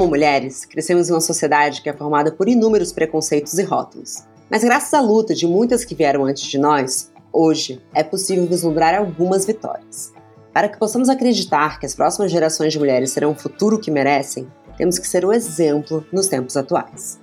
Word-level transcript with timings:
Como 0.00 0.12
mulheres, 0.12 0.64
crescemos 0.64 1.10
em 1.10 1.12
uma 1.12 1.20
sociedade 1.20 1.82
que 1.82 1.90
é 1.90 1.92
formada 1.92 2.32
por 2.32 2.48
inúmeros 2.48 2.90
preconceitos 2.90 3.58
e 3.58 3.62
rótulos. 3.62 4.24
Mas 4.48 4.64
graças 4.64 4.94
à 4.94 5.00
luta 5.02 5.34
de 5.34 5.46
muitas 5.46 5.84
que 5.84 5.94
vieram 5.94 6.24
antes 6.24 6.44
de 6.44 6.56
nós, 6.56 7.12
hoje 7.30 7.82
é 7.92 8.02
possível 8.02 8.46
vislumbrar 8.46 8.94
algumas 8.94 9.44
vitórias. 9.44 10.10
Para 10.54 10.70
que 10.70 10.78
possamos 10.78 11.10
acreditar 11.10 11.78
que 11.78 11.84
as 11.84 11.94
próximas 11.94 12.32
gerações 12.32 12.72
de 12.72 12.78
mulheres 12.78 13.10
serão 13.10 13.32
o 13.32 13.34
futuro 13.34 13.78
que 13.78 13.90
merecem, 13.90 14.48
temos 14.78 14.98
que 14.98 15.06
ser 15.06 15.22
o 15.22 15.34
exemplo 15.34 16.02
nos 16.10 16.28
tempos 16.28 16.56
atuais. 16.56 17.20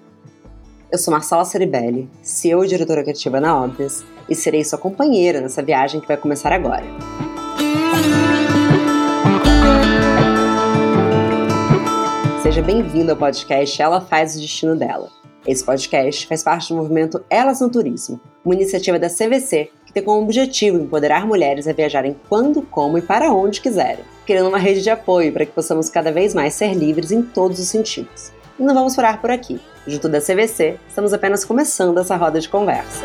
Eu 0.91 1.00
sou 1.00 1.12
Marcela 1.12 1.46
Ceribelli, 1.46 2.07
CEO 2.21 2.64
e 2.64 2.68
diretora 2.68 3.02
criativa 3.02 3.41
na 3.41 3.59
Óbvias, 3.59 4.05
e 4.30 4.36
serei 4.36 4.64
sua 4.64 4.78
companheira 4.78 5.41
nessa 5.41 5.64
viagem 5.64 6.00
que 6.00 6.07
vai 6.07 6.18
começar 6.18 6.54
agora. 6.54 6.86
Seja 12.47 12.61
bem-vindo 12.61 13.11
ao 13.11 13.18
podcast 13.18 13.82
Ela 13.82 14.00
Faz 14.00 14.33
o 14.33 14.39
Destino 14.39 14.74
Dela. 14.74 15.10
Esse 15.46 15.65
podcast 15.65 16.25
faz 16.25 16.43
parte 16.43 16.70
do 16.70 16.78
movimento 16.78 17.21
Elas 17.29 17.60
no 17.60 17.70
Turismo, 17.70 18.21
uma 18.46 18.56
iniciativa 18.56 18.97
da 18.97 19.10
CVC 19.10 19.70
que 19.86 19.92
tem 19.92 20.01
como 20.01 20.23
objetivo 20.23 20.78
empoderar 20.78 21.28
mulheres 21.28 21.68
a 21.68 21.73
viajarem 21.73 22.15
quando, 22.29 22.61
como 22.61 22.97
e 22.97 23.01
para 23.01 23.33
onde 23.33 23.60
quiserem, 23.60 24.06
criando 24.25 24.47
uma 24.47 24.57
rede 24.57 24.82
de 24.82 24.89
apoio 24.89 25.33
para 25.33 25.46
que 25.46 25.51
possamos 25.51 25.89
cada 25.89 26.10
vez 26.10 26.33
mais 26.33 26.54
ser 26.54 26.73
livres 26.73 27.11
em 27.11 27.21
todos 27.21 27.60
os 27.60 27.68
sentidos. 27.68 28.32
E 28.57 28.64
não 28.64 28.73
vamos 28.73 28.95
parar 28.95 29.20
por 29.20 29.29
aqui. 29.29 29.59
Junto 29.86 30.07
da 30.07 30.21
CVC, 30.21 30.79
estamos 30.87 31.11
apenas 31.11 31.43
começando 31.43 31.98
essa 31.98 32.16
roda 32.16 32.39
de 32.39 32.48
conversa. 32.48 33.03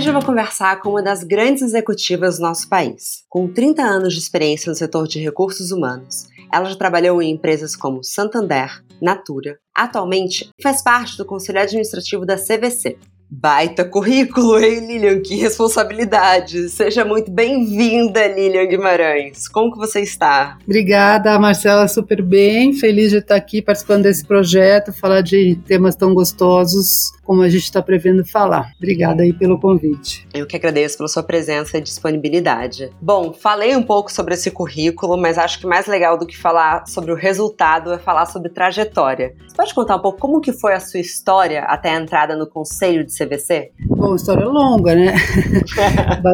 Hoje 0.00 0.08
eu 0.08 0.14
vou 0.14 0.24
conversar 0.24 0.80
com 0.80 0.88
uma 0.88 1.02
das 1.02 1.22
grandes 1.22 1.62
executivas 1.62 2.38
do 2.38 2.42
nosso 2.42 2.66
país. 2.70 3.22
Com 3.28 3.46
30 3.46 3.82
anos 3.82 4.14
de 4.14 4.18
experiência 4.18 4.70
no 4.70 4.74
setor 4.74 5.06
de 5.06 5.20
recursos 5.20 5.72
humanos, 5.72 6.26
ela 6.50 6.64
já 6.64 6.74
trabalhou 6.74 7.20
em 7.20 7.32
empresas 7.32 7.76
como 7.76 8.02
Santander, 8.02 8.82
Natura. 8.98 9.58
Atualmente, 9.76 10.48
faz 10.62 10.82
parte 10.82 11.18
do 11.18 11.26
Conselho 11.26 11.60
Administrativo 11.60 12.24
da 12.24 12.38
CVC, 12.38 12.96
Baita 13.32 13.84
currículo, 13.84 14.58
hein, 14.58 14.84
Lilian? 14.88 15.20
Que 15.20 15.36
responsabilidade! 15.36 16.68
Seja 16.68 17.04
muito 17.04 17.30
bem-vinda, 17.30 18.26
Lilian 18.26 18.66
Guimarães. 18.66 19.46
Como 19.46 19.70
que 19.70 19.78
você 19.78 20.00
está? 20.00 20.58
Obrigada, 20.64 21.38
Marcela, 21.38 21.86
super 21.86 22.22
bem. 22.22 22.72
Feliz 22.72 23.12
de 23.12 23.18
estar 23.18 23.36
aqui 23.36 23.62
participando 23.62 24.02
desse 24.02 24.26
projeto, 24.26 24.92
falar 24.92 25.20
de 25.20 25.54
temas 25.64 25.94
tão 25.94 26.12
gostosos 26.12 27.12
como 27.30 27.42
a 27.42 27.48
gente 27.48 27.62
está 27.62 27.80
prevendo 27.80 28.24
falar. 28.24 28.72
Obrigada 28.76 29.22
aí 29.22 29.32
pelo 29.32 29.56
convite. 29.56 30.26
Eu 30.34 30.48
que 30.48 30.56
agradeço 30.56 30.96
pela 30.96 31.08
sua 31.08 31.22
presença 31.22 31.78
e 31.78 31.80
disponibilidade. 31.80 32.90
Bom, 33.00 33.32
falei 33.32 33.76
um 33.76 33.84
pouco 33.84 34.10
sobre 34.10 34.34
esse 34.34 34.50
currículo, 34.50 35.16
mas 35.16 35.38
acho 35.38 35.60
que 35.60 35.64
mais 35.64 35.86
legal 35.86 36.18
do 36.18 36.26
que 36.26 36.36
falar 36.36 36.88
sobre 36.88 37.12
o 37.12 37.14
resultado 37.14 37.92
é 37.92 37.98
falar 37.98 38.26
sobre 38.26 38.48
trajetória. 38.48 39.32
Você 39.46 39.54
pode 39.54 39.72
contar 39.72 39.94
um 39.94 40.00
pouco 40.00 40.18
como 40.18 40.40
que 40.40 40.52
foi 40.52 40.74
a 40.74 40.80
sua 40.80 40.98
história 40.98 41.62
até 41.66 41.90
a 41.90 42.00
entrada 42.00 42.34
no 42.34 42.48
conselho 42.48 43.06
de 43.06 43.16
CVC? 43.16 43.70
Bom, 43.86 44.16
história 44.16 44.46
longa, 44.46 44.96
né? 44.96 45.14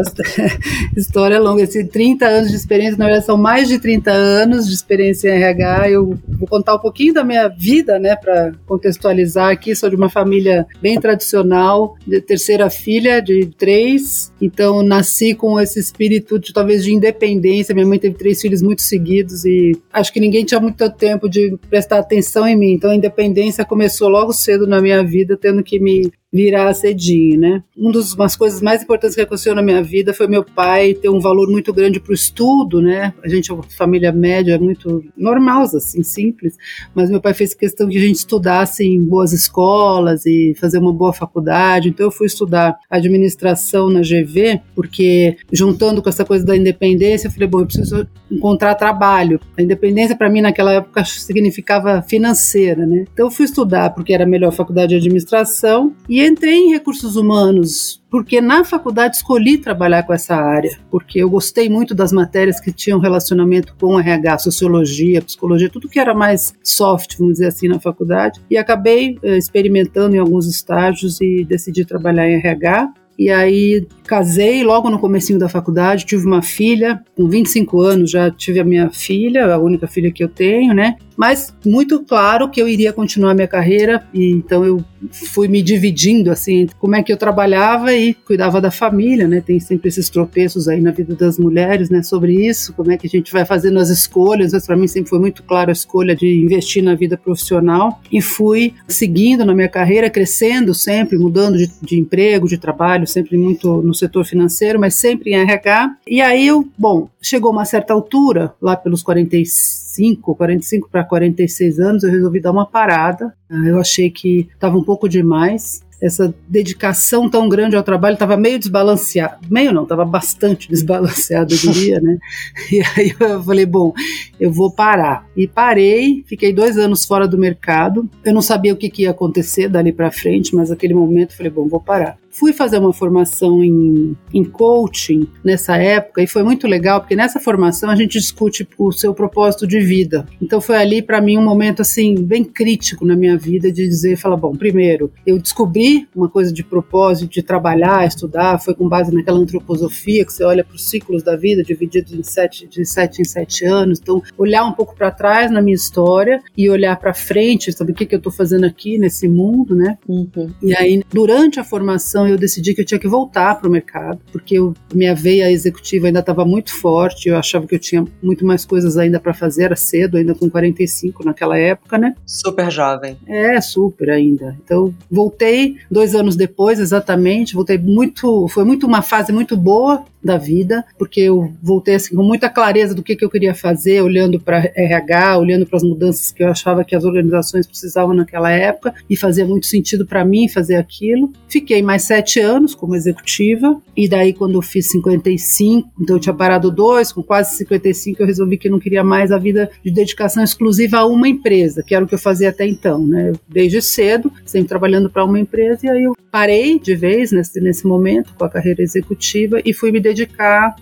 história 0.96 1.38
longa. 1.38 1.64
Assim, 1.64 1.86
30 1.86 2.24
anos 2.24 2.50
de 2.50 2.56
experiência, 2.56 2.96
na 2.96 3.04
verdade 3.04 3.26
são 3.26 3.36
mais 3.36 3.68
de 3.68 3.78
30 3.78 4.10
anos 4.10 4.66
de 4.66 4.72
experiência 4.72 5.28
em 5.28 5.42
RH. 5.42 5.90
Eu 5.90 6.18
vou 6.26 6.48
contar 6.48 6.74
um 6.74 6.78
pouquinho 6.78 7.12
da 7.12 7.22
minha 7.22 7.48
vida, 7.48 7.98
né, 7.98 8.16
para 8.16 8.52
contextualizar 8.66 9.50
aqui. 9.50 9.76
Sou 9.76 9.90
de 9.90 9.96
uma 9.96 10.08
família 10.08 10.66
bem 10.86 11.00
tradicional, 11.00 11.96
de 12.06 12.20
terceira 12.20 12.70
filha 12.70 13.20
de 13.20 13.46
três, 13.58 14.32
então 14.40 14.84
nasci 14.84 15.34
com 15.34 15.58
esse 15.58 15.80
espírito 15.80 16.38
de 16.38 16.52
talvez 16.52 16.84
de 16.84 16.94
independência. 16.94 17.74
Minha 17.74 17.88
mãe 17.88 17.98
teve 17.98 18.14
três 18.14 18.40
filhos 18.40 18.62
muito 18.62 18.82
seguidos 18.82 19.44
e 19.44 19.76
acho 19.92 20.12
que 20.12 20.20
ninguém 20.20 20.44
tinha 20.44 20.60
muito 20.60 20.88
tempo 20.92 21.28
de 21.28 21.58
prestar 21.68 21.98
atenção 21.98 22.46
em 22.46 22.54
mim. 22.54 22.70
Então 22.70 22.92
a 22.92 22.94
independência 22.94 23.64
começou 23.64 24.08
logo 24.08 24.32
cedo 24.32 24.64
na 24.64 24.80
minha 24.80 25.02
vida, 25.02 25.36
tendo 25.36 25.60
que 25.64 25.80
me 25.80 26.08
virar 26.36 26.72
cedinho, 26.74 27.40
né? 27.40 27.62
Uma 27.76 27.92
das 27.92 28.36
coisas 28.36 28.60
mais 28.60 28.82
importantes 28.82 29.14
que 29.14 29.22
aconteceu 29.22 29.54
na 29.54 29.62
minha 29.62 29.82
vida 29.82 30.12
foi 30.12 30.26
meu 30.26 30.44
pai 30.44 30.94
ter 30.94 31.08
um 31.08 31.20
valor 31.20 31.48
muito 31.48 31.72
grande 31.72 31.98
para 31.98 32.10
o 32.10 32.14
estudo, 32.14 32.82
né? 32.82 33.14
A 33.24 33.28
gente 33.28 33.50
é 33.50 33.54
uma 33.54 33.62
família 33.62 34.12
média 34.12 34.58
muito 34.58 35.04
normal, 35.16 35.62
assim, 35.62 36.02
simples, 36.02 36.56
mas 36.94 37.10
meu 37.10 37.20
pai 37.20 37.34
fez 37.34 37.54
questão 37.54 37.88
que 37.88 37.96
a 37.96 38.00
gente 38.00 38.16
estudasse 38.16 38.84
em 38.84 39.02
boas 39.02 39.32
escolas 39.32 40.26
e 40.26 40.54
fazer 40.60 40.78
uma 40.78 40.92
boa 40.92 41.12
faculdade. 41.12 41.88
Então 41.88 42.06
eu 42.06 42.10
fui 42.10 42.26
estudar 42.26 42.76
administração 42.90 43.88
na 43.88 44.00
GV, 44.00 44.60
porque 44.74 45.36
juntando 45.52 46.02
com 46.02 46.08
essa 46.08 46.24
coisa 46.24 46.44
da 46.44 46.56
independência, 46.56 47.28
eu 47.28 47.32
falei, 47.32 47.48
bom, 47.48 47.60
eu 47.60 47.66
preciso 47.66 48.06
encontrar 48.30 48.74
trabalho. 48.74 49.40
A 49.56 49.62
independência 49.62 50.16
para 50.16 50.28
mim 50.28 50.40
naquela 50.40 50.72
época 50.72 51.04
significava 51.04 52.02
financeira, 52.02 52.84
né? 52.84 53.04
Então 53.12 53.26
eu 53.26 53.30
fui 53.30 53.44
estudar 53.44 53.90
porque 53.90 54.12
era 54.12 54.24
a 54.24 54.26
melhor 54.26 54.52
faculdade 54.52 54.90
de 54.90 54.96
administração 54.96 55.94
e 56.08 56.25
entrei 56.26 56.54
em 56.54 56.72
recursos 56.72 57.16
humanos 57.16 58.02
porque 58.10 58.40
na 58.40 58.64
faculdade 58.64 59.16
escolhi 59.16 59.58
trabalhar 59.58 60.02
com 60.04 60.12
essa 60.14 60.34
área, 60.34 60.78
porque 60.90 61.18
eu 61.18 61.28
gostei 61.28 61.68
muito 61.68 61.94
das 61.94 62.12
matérias 62.12 62.58
que 62.58 62.72
tinham 62.72 62.98
relacionamento 62.98 63.74
com 63.78 64.00
RH, 64.00 64.38
sociologia, 64.38 65.20
psicologia, 65.20 65.68
tudo 65.68 65.88
que 65.88 66.00
era 66.00 66.14
mais 66.14 66.54
soft, 66.62 67.18
vamos 67.18 67.34
dizer 67.34 67.48
assim, 67.48 67.68
na 67.68 67.78
faculdade. 67.78 68.40
E 68.50 68.56
acabei 68.56 69.18
eh, 69.22 69.36
experimentando 69.36 70.16
em 70.16 70.18
alguns 70.18 70.46
estágios 70.46 71.20
e 71.20 71.44
decidi 71.44 71.84
trabalhar 71.84 72.26
em 72.26 72.36
RH. 72.36 72.90
E 73.18 73.30
aí 73.30 73.86
casei 74.06 74.62
logo 74.62 74.88
no 74.88 74.98
comecinho 74.98 75.38
da 75.38 75.48
faculdade, 75.48 76.06
tive 76.06 76.26
uma 76.26 76.40
filha, 76.40 77.02
com 77.16 77.28
25 77.28 77.80
anos 77.80 78.10
já 78.10 78.30
tive 78.30 78.60
a 78.60 78.64
minha 78.64 78.88
filha, 78.88 79.52
a 79.52 79.58
única 79.58 79.86
filha 79.86 80.12
que 80.12 80.22
eu 80.22 80.28
tenho, 80.28 80.72
né? 80.72 80.96
Mas 81.16 81.52
muito 81.64 82.04
claro 82.04 82.50
que 82.50 82.60
eu 82.60 82.68
iria 82.68 82.92
continuar 82.92 83.34
minha 83.34 83.48
carreira, 83.48 84.06
e 84.12 84.30
então 84.30 84.64
eu 84.64 84.84
fui 85.10 85.48
me 85.48 85.62
dividindo 85.62 86.30
assim, 86.30 86.66
como 86.78 86.94
é 86.94 87.02
que 87.02 87.12
eu 87.12 87.16
trabalhava 87.16 87.92
e 87.92 88.12
cuidava 88.12 88.60
da 88.60 88.70
família, 88.70 89.26
né? 89.26 89.40
Tem 89.40 89.58
sempre 89.58 89.88
esses 89.88 90.10
tropeços 90.10 90.68
aí 90.68 90.80
na 90.80 90.90
vida 90.90 91.14
das 91.14 91.38
mulheres, 91.38 91.88
né, 91.88 92.02
sobre 92.02 92.46
isso, 92.46 92.74
como 92.74 92.92
é 92.92 92.96
que 92.96 93.06
a 93.06 93.10
gente 93.10 93.32
vai 93.32 93.44
fazendo 93.44 93.78
as 93.78 93.88
escolhas, 93.88 94.52
mas 94.52 94.66
para 94.66 94.76
mim 94.76 94.86
sempre 94.86 95.08
foi 95.08 95.18
muito 95.18 95.42
claro 95.42 95.70
a 95.70 95.72
escolha 95.72 96.14
de 96.14 96.28
investir 96.44 96.82
na 96.82 96.94
vida 96.94 97.16
profissional 97.16 98.00
e 98.12 98.20
fui 98.20 98.74
seguindo 98.86 99.44
na 99.44 99.54
minha 99.54 99.68
carreira, 99.68 100.10
crescendo 100.10 100.74
sempre, 100.74 101.18
mudando 101.18 101.56
de, 101.56 101.70
de 101.82 101.98
emprego, 101.98 102.46
de 102.46 102.58
trabalho, 102.58 103.05
sempre 103.06 103.36
muito 103.36 103.82
no 103.82 103.94
setor 103.94 104.24
financeiro, 104.24 104.78
mas 104.78 104.94
sempre 104.94 105.30
em 105.30 105.36
RH. 105.36 105.96
E 106.06 106.20
aí 106.20 106.46
eu, 106.46 106.68
bom, 106.78 107.08
chegou 107.20 107.52
uma 107.52 107.64
certa 107.64 107.92
altura, 107.92 108.54
lá 108.60 108.76
pelos 108.76 109.02
45, 109.02 110.34
45 110.34 110.88
para 110.90 111.04
46 111.04 111.80
anos, 111.80 112.02
eu 112.02 112.10
resolvi 112.10 112.40
dar 112.40 112.52
uma 112.52 112.66
parada. 112.66 113.34
Eu 113.66 113.78
achei 113.78 114.10
que 114.10 114.48
estava 114.54 114.76
um 114.76 114.84
pouco 114.84 115.08
demais 115.08 115.84
essa 116.00 116.34
dedicação 116.48 117.28
tão 117.28 117.48
grande 117.48 117.76
ao 117.76 117.82
trabalho 117.82 118.14
estava 118.14 118.36
meio 118.36 118.58
desbalanceado, 118.58 119.46
meio 119.50 119.72
não, 119.72 119.84
estava 119.84 120.04
bastante 120.04 120.68
desbalanceado, 120.70 121.54
eu 121.54 121.58
diria, 121.58 122.00
né? 122.00 122.18
E 122.70 122.82
aí 122.96 123.14
eu 123.18 123.42
falei, 123.42 123.66
bom, 123.66 123.92
eu 124.38 124.50
vou 124.50 124.70
parar. 124.70 125.26
E 125.36 125.46
parei, 125.46 126.24
fiquei 126.26 126.52
dois 126.52 126.76
anos 126.76 127.04
fora 127.04 127.26
do 127.28 127.38
mercado. 127.38 128.08
Eu 128.24 128.34
não 128.34 128.42
sabia 128.42 128.72
o 128.72 128.76
que, 128.76 128.90
que 128.90 129.02
ia 129.02 129.10
acontecer 129.10 129.68
dali 129.68 129.92
para 129.92 130.10
frente, 130.10 130.54
mas 130.54 130.70
naquele 130.70 130.94
momento 130.94 131.30
eu 131.30 131.36
falei, 131.36 131.52
bom, 131.52 131.68
vou 131.68 131.80
parar. 131.80 132.18
Fui 132.38 132.52
fazer 132.52 132.78
uma 132.78 132.92
formação 132.92 133.64
em, 133.64 134.14
em 134.32 134.44
coaching 134.44 135.26
nessa 135.42 135.78
época 135.78 136.22
e 136.22 136.26
foi 136.26 136.42
muito 136.42 136.66
legal, 136.66 137.00
porque 137.00 137.16
nessa 137.16 137.40
formação 137.40 137.88
a 137.88 137.96
gente 137.96 138.18
discute 138.18 138.68
o 138.76 138.92
seu 138.92 139.14
propósito 139.14 139.66
de 139.66 139.80
vida. 139.80 140.26
Então 140.40 140.60
foi 140.60 140.76
ali 140.76 141.00
para 141.00 141.18
mim 141.18 141.38
um 141.38 141.44
momento 141.44 141.80
assim 141.80 142.14
bem 142.14 142.44
crítico 142.44 143.06
na 143.06 143.16
minha 143.16 143.38
vida 143.38 143.72
de 143.72 143.88
dizer, 143.88 144.18
falar, 144.18 144.36
bom, 144.36 144.54
primeiro, 144.54 145.10
eu 145.26 145.38
descobri 145.38 146.06
uma 146.14 146.28
coisa 146.28 146.52
de 146.52 146.62
propósito, 146.62 147.30
de 147.30 147.42
trabalhar, 147.42 148.06
estudar, 148.06 148.58
foi 148.58 148.74
com 148.74 148.86
base 148.86 149.14
naquela 149.14 149.38
antroposofia 149.38 150.26
que 150.26 150.32
você 150.32 150.44
olha 150.44 150.62
para 150.62 150.76
os 150.76 150.84
ciclos 150.84 151.22
da 151.22 151.36
vida 151.36 151.62
divididos 151.62 152.12
em 152.12 152.22
sete, 152.22 152.68
de 152.68 152.84
sete 152.84 153.22
em 153.22 153.24
sete 153.24 153.64
anos. 153.64 153.98
Então, 153.98 154.22
olhar 154.36 154.66
um 154.66 154.72
pouco 154.72 154.94
para 154.94 155.10
trás 155.10 155.50
na 155.50 155.62
minha 155.62 155.74
história 155.74 156.42
e 156.54 156.68
olhar 156.68 156.96
para 156.96 157.14
frente, 157.14 157.72
saber 157.72 157.92
o 157.92 157.94
que, 157.94 158.04
que 158.04 158.14
eu 158.14 158.18
estou 158.18 158.32
fazendo 158.32 158.64
aqui 158.64 158.98
nesse 158.98 159.26
mundo, 159.26 159.74
né? 159.74 159.96
Uhum. 160.06 160.50
E 160.62 160.76
aí, 160.76 161.02
durante 161.10 161.58
a 161.58 161.64
formação, 161.64 162.25
eu 162.28 162.38
decidi 162.38 162.74
que 162.74 162.80
eu 162.80 162.84
tinha 162.84 162.98
que 162.98 163.08
voltar 163.08 163.58
para 163.58 163.68
o 163.68 163.70
mercado, 163.70 164.20
porque 164.32 164.58
eu, 164.58 164.74
minha 164.94 165.14
veia 165.14 165.50
executiva 165.50 166.06
ainda 166.06 166.20
estava 166.20 166.44
muito 166.44 166.74
forte, 166.74 167.28
eu 167.28 167.36
achava 167.36 167.66
que 167.66 167.74
eu 167.74 167.78
tinha 167.78 168.04
muito 168.22 168.44
mais 168.44 168.64
coisas 168.64 168.96
ainda 168.96 169.18
para 169.20 169.34
fazer, 169.34 169.64
era 169.64 169.76
cedo, 169.76 170.16
ainda 170.16 170.34
com 170.34 170.48
45 170.48 171.24
naquela 171.24 171.58
época, 171.58 171.98
né? 171.98 172.14
Super 172.26 172.70
jovem. 172.70 173.16
É, 173.26 173.60
super 173.60 174.10
ainda. 174.10 174.56
Então, 174.64 174.94
voltei 175.10 175.76
dois 175.90 176.14
anos 176.14 176.36
depois, 176.36 176.78
exatamente, 176.78 177.54
voltei 177.54 177.78
muito, 177.78 178.48
foi 178.48 178.64
muito 178.64 178.86
uma 178.86 179.02
fase 179.02 179.32
muito 179.32 179.56
boa, 179.56 180.04
da 180.26 180.36
vida, 180.36 180.84
porque 180.98 181.20
eu 181.20 181.52
voltei 181.62 181.94
assim 181.94 182.14
com 182.14 182.22
muita 182.22 182.50
clareza 182.50 182.94
do 182.94 183.02
que, 183.02 183.16
que 183.16 183.24
eu 183.24 183.30
queria 183.30 183.54
fazer, 183.54 184.02
olhando 184.02 184.40
para 184.40 184.70
RH, 184.74 185.38
olhando 185.38 185.66
para 185.66 185.76
as 185.76 185.82
mudanças 185.82 186.30
que 186.30 186.42
eu 186.42 186.48
achava 186.48 186.84
que 186.84 186.94
as 186.94 187.04
organizações 187.04 187.66
precisavam 187.66 188.14
naquela 188.14 188.50
época, 188.50 188.94
e 189.08 189.16
fazia 189.16 189.46
muito 189.46 189.66
sentido 189.66 190.06
para 190.06 190.24
mim 190.24 190.48
fazer 190.48 190.76
aquilo. 190.76 191.32
Fiquei 191.48 191.82
mais 191.82 192.02
sete 192.02 192.40
anos 192.40 192.74
como 192.74 192.94
executiva, 192.94 193.80
e 193.96 194.08
daí 194.08 194.32
quando 194.32 194.54
eu 194.54 194.62
fiz 194.62 194.90
55, 194.90 195.88
então 196.00 196.16
eu 196.16 196.20
tinha 196.20 196.34
parado 196.34 196.70
dois, 196.70 197.12
com 197.12 197.22
quase 197.22 197.56
55 197.56 198.22
eu 198.22 198.26
resolvi 198.26 198.58
que 198.58 198.68
não 198.68 198.78
queria 198.78 199.04
mais 199.04 199.30
a 199.30 199.38
vida 199.38 199.70
de 199.84 199.90
dedicação 199.90 200.42
exclusiva 200.42 200.98
a 200.98 201.06
uma 201.06 201.28
empresa, 201.28 201.82
que 201.82 201.94
era 201.94 202.04
o 202.04 202.08
que 202.08 202.14
eu 202.14 202.18
fazia 202.18 202.50
até 202.50 202.66
então, 202.66 203.06
né? 203.06 203.32
Desde 203.48 203.80
cedo, 203.80 204.32
sempre 204.44 204.68
trabalhando 204.68 205.08
para 205.08 205.24
uma 205.24 205.38
empresa, 205.38 205.86
e 205.86 205.88
aí 205.88 206.02
eu 206.04 206.16
parei 206.30 206.78
de 206.78 206.94
vez 206.94 207.32
nesse, 207.32 207.60
nesse 207.60 207.86
momento 207.86 208.34
com 208.34 208.44
a 208.44 208.50
carreira 208.50 208.82
executiva 208.82 209.60
e 209.64 209.72
fui 209.72 209.90
me 209.90 210.00
dedicar 210.00 210.15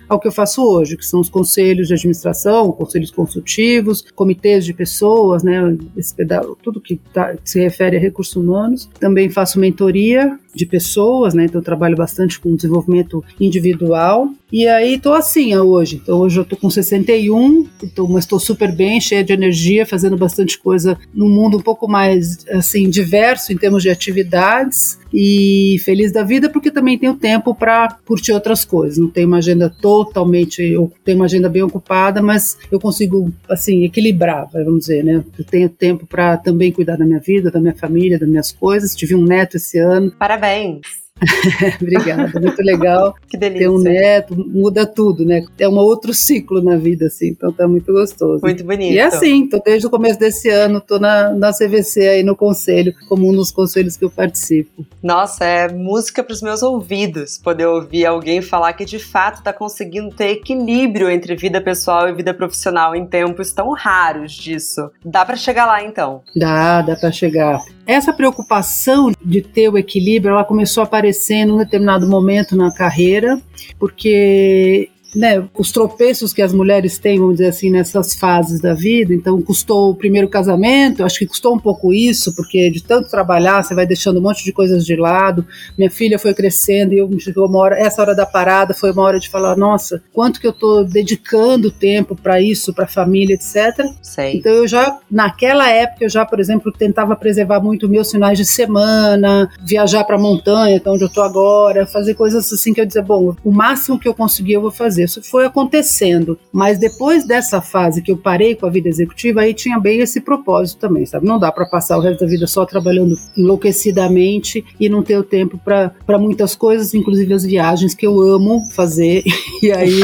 ao 0.07 0.19
que 0.19 0.27
eu 0.27 0.31
faço 0.31 0.63
hoje, 0.63 0.95
que 0.95 1.05
são 1.05 1.19
os 1.19 1.29
conselhos 1.29 1.87
de 1.87 1.93
administração, 1.93 2.71
conselhos 2.71 3.11
consultivos, 3.11 4.01
comitês 4.15 4.65
de 4.65 4.73
pessoas, 4.73 5.43
né? 5.43 5.77
Esse 5.97 6.13
pedal, 6.15 6.55
tudo 6.61 6.79
que, 6.79 6.97
tá, 7.13 7.35
que 7.35 7.49
se 7.49 7.59
refere 7.59 7.97
a 7.97 7.99
recursos 7.99 8.35
humanos. 8.35 8.89
Também 8.99 9.29
faço 9.29 9.59
mentoria 9.59 10.39
de 10.55 10.65
pessoas, 10.65 11.33
né? 11.33 11.45
Então 11.45 11.61
trabalho 11.61 11.97
bastante 11.97 12.39
com 12.39 12.55
desenvolvimento 12.55 13.23
individual. 13.39 14.29
E 14.51 14.67
aí 14.67 14.97
tô 14.99 15.11
assim 15.11 15.55
hoje. 15.57 15.99
Então 16.01 16.19
hoje 16.19 16.39
eu 16.39 16.45
tô 16.45 16.55
com 16.55 16.69
61, 16.69 17.67
então, 17.83 18.07
mas 18.07 18.23
estou 18.23 18.39
super 18.39 18.73
bem, 18.73 19.01
cheia 19.01 19.23
de 19.23 19.33
energia, 19.33 19.85
fazendo 19.85 20.15
bastante 20.15 20.57
coisa 20.57 20.97
no 21.13 21.27
mundo 21.27 21.57
um 21.57 21.61
pouco 21.61 21.87
mais 21.87 22.45
assim 22.49 22.89
diverso 22.89 23.51
em 23.51 23.57
termos 23.57 23.83
de 23.83 23.89
atividades 23.89 24.97
e 25.13 25.77
feliz 25.83 26.11
da 26.11 26.23
vida 26.23 26.49
porque 26.49 26.71
também 26.71 26.97
tenho 26.97 27.15
tempo 27.15 27.53
para 27.53 27.97
curtir 28.05 28.31
outras 28.31 28.63
coisas. 28.63 28.97
Não 28.97 29.09
tenho 29.09 29.27
uma 29.27 29.37
agenda 29.37 29.69
totalmente, 29.69 30.61
eu 30.61 30.91
tenho 31.03 31.17
uma 31.17 31.25
agenda 31.25 31.49
bem 31.49 31.63
ocupada, 31.63 32.21
mas 32.21 32.57
eu 32.71 32.79
consigo 32.79 33.31
assim 33.49 33.83
equilibrar, 33.83 34.47
vamos 34.53 34.81
dizer, 34.81 35.03
né? 35.03 35.23
Eu 35.37 35.43
tenho 35.43 35.67
tempo 35.67 36.05
para 36.05 36.37
também 36.37 36.71
cuidar 36.71 36.95
da 36.95 37.05
minha 37.05 37.19
vida, 37.19 37.51
da 37.51 37.59
minha 37.59 37.75
família, 37.75 38.19
das 38.19 38.29
minhas 38.29 38.51
coisas. 38.51 38.95
Tive 38.95 39.15
um 39.15 39.23
neto 39.23 39.57
esse 39.57 39.77
ano. 39.79 40.11
Parabéns. 40.17 40.44
parabéns! 40.45 41.04
Obrigada, 41.81 42.39
muito 42.39 42.61
legal. 42.61 43.15
que 43.27 43.37
delícia. 43.37 43.67
Ter 43.67 43.69
um 43.69 43.79
neto 43.79 44.35
muda 44.35 44.85
tudo, 44.85 45.23
né? 45.23 45.45
É 45.57 45.67
um 45.67 45.77
outro 45.77 46.13
ciclo 46.13 46.61
na 46.61 46.75
vida, 46.75 47.05
assim, 47.05 47.29
então 47.29 47.53
tá 47.53 47.67
muito 47.67 47.91
gostoso. 47.93 48.41
Muito 48.43 48.65
bonito. 48.65 48.93
E 48.93 48.99
é 48.99 49.03
assim, 49.03 49.47
tô 49.47 49.59
desde 49.59 49.87
o 49.87 49.89
começo 49.89 50.19
desse 50.19 50.49
ano, 50.49 50.81
tô 50.81 50.99
na, 50.99 51.29
na 51.29 51.53
CVC 51.53 52.07
aí 52.07 52.23
no 52.23 52.35
conselho, 52.35 52.93
como 53.07 53.29
um 53.29 53.33
dos 53.33 53.49
conselhos 53.49 53.95
que 53.95 54.03
eu 54.03 54.09
participo. 54.09 54.85
Nossa, 55.01 55.45
é 55.45 55.71
música 55.71 56.21
para 56.21 56.33
os 56.33 56.41
meus 56.41 56.61
ouvidos, 56.61 57.37
poder 57.37 57.65
ouvir 57.65 58.05
alguém 58.05 58.41
falar 58.41 58.73
que 58.73 58.83
de 58.83 58.99
fato 58.99 59.41
tá 59.41 59.53
conseguindo 59.53 60.13
ter 60.13 60.31
equilíbrio 60.31 61.09
entre 61.09 61.35
vida 61.35 61.61
pessoal 61.61 62.09
e 62.09 62.13
vida 62.13 62.33
profissional 62.33 62.93
em 62.93 63.05
tempos 63.05 63.53
tão 63.53 63.71
raros 63.71 64.33
disso. 64.33 64.91
Dá 65.03 65.23
para 65.23 65.37
chegar 65.37 65.65
lá 65.65 65.81
então? 65.81 66.21
Dá, 66.35 66.81
dá 66.81 66.95
para 66.95 67.11
chegar. 67.11 67.61
Essa 67.87 68.11
preocupação 68.11 69.11
de 69.23 69.41
ter 69.41 69.69
o 69.69 69.77
equilíbrio, 69.77 70.33
ela 70.33 70.43
começou 70.43 70.81
a 70.81 70.85
aparecer 70.85 71.04
num 71.45 71.57
determinado 71.57 72.07
momento 72.07 72.55
na 72.55 72.71
carreira, 72.71 73.39
porque 73.79 74.89
né, 75.15 75.43
os 75.57 75.71
tropeços 75.71 76.33
que 76.33 76.41
as 76.41 76.51
mulheres 76.51 76.97
têm, 76.97 77.19
vamos 77.19 77.37
dizer 77.37 77.47
assim, 77.47 77.71
nessas 77.71 78.13
fases 78.13 78.59
da 78.59 78.73
vida. 78.73 79.13
Então, 79.13 79.41
custou 79.41 79.91
o 79.91 79.95
primeiro 79.95 80.27
casamento, 80.27 81.03
acho 81.03 81.19
que 81.19 81.25
custou 81.25 81.55
um 81.55 81.59
pouco 81.59 81.93
isso, 81.93 82.35
porque 82.35 82.69
de 82.69 82.83
tanto 82.83 83.09
trabalhar, 83.09 83.63
você 83.63 83.73
vai 83.73 83.85
deixando 83.85 84.19
um 84.19 84.21
monte 84.21 84.43
de 84.43 84.51
coisas 84.51 84.85
de 84.85 84.95
lado. 84.95 85.45
Minha 85.77 85.89
filha 85.89 86.19
foi 86.19 86.33
crescendo 86.33 86.93
e 86.93 86.97
eu 86.97 87.09
uma 87.37 87.59
hora, 87.59 87.79
essa 87.79 88.01
hora 88.01 88.15
da 88.15 88.25
parada 88.25 88.73
foi 88.73 88.91
uma 88.91 89.03
hora 89.03 89.19
de 89.19 89.29
falar, 89.29 89.55
nossa, 89.55 90.03
quanto 90.11 90.39
que 90.39 90.47
eu 90.47 90.51
estou 90.51 90.83
dedicando 90.83 91.71
tempo 91.71 92.15
para 92.15 92.41
isso, 92.41 92.73
para 92.73 92.85
a 92.85 92.87
família, 92.87 93.35
etc. 93.35 93.85
Sei. 94.01 94.37
Então, 94.37 94.51
eu 94.51 94.67
já, 94.67 94.99
naquela 95.09 95.69
época, 95.69 96.03
eu 96.03 96.09
já, 96.09 96.25
por 96.25 96.39
exemplo, 96.39 96.71
tentava 96.71 97.15
preservar 97.15 97.61
muito 97.61 97.87
meus 97.87 98.11
finais 98.11 98.37
de 98.37 98.45
semana, 98.45 99.49
viajar 99.63 100.03
para 100.03 100.15
a 100.15 100.19
montanha, 100.19 100.79
que 100.79 100.87
é 100.87 100.91
onde 100.91 101.03
eu 101.03 101.07
estou 101.07 101.23
agora, 101.23 101.85
fazer 101.85 102.15
coisas 102.15 102.51
assim 102.51 102.73
que 102.73 102.81
eu 102.81 102.85
dizia, 102.85 103.01
bom, 103.01 103.35
o 103.43 103.51
máximo 103.51 103.99
que 103.99 104.07
eu 104.07 104.13
conseguir 104.13 104.53
eu 104.53 104.61
vou 104.61 104.71
fazer 104.71 105.04
isso 105.05 105.21
foi 105.23 105.45
acontecendo. 105.45 106.37
Mas 106.51 106.77
depois 106.77 107.25
dessa 107.25 107.61
fase 107.61 108.01
que 108.01 108.11
eu 108.11 108.17
parei 108.17 108.55
com 108.55 108.65
a 108.65 108.69
vida 108.69 108.89
executiva, 108.89 109.41
aí 109.41 109.53
tinha 109.53 109.79
bem 109.79 109.99
esse 109.99 110.21
propósito 110.21 110.79
também, 110.79 111.05
sabe? 111.05 111.25
Não 111.25 111.39
dá 111.39 111.51
para 111.51 111.65
passar 111.65 111.97
o 111.97 112.01
resto 112.01 112.21
da 112.21 112.27
vida 112.27 112.47
só 112.47 112.65
trabalhando 112.65 113.15
enlouquecidamente 113.37 114.65
e 114.79 114.89
não 114.89 115.03
ter 115.03 115.17
o 115.17 115.23
tempo 115.23 115.59
para 115.63 116.19
muitas 116.19 116.55
coisas, 116.55 116.93
inclusive 116.93 117.33
as 117.33 117.43
viagens 117.43 117.93
que 117.93 118.05
eu 118.05 118.21
amo 118.21 118.61
fazer. 118.71 119.23
E 119.61 119.71
aí, 119.71 119.99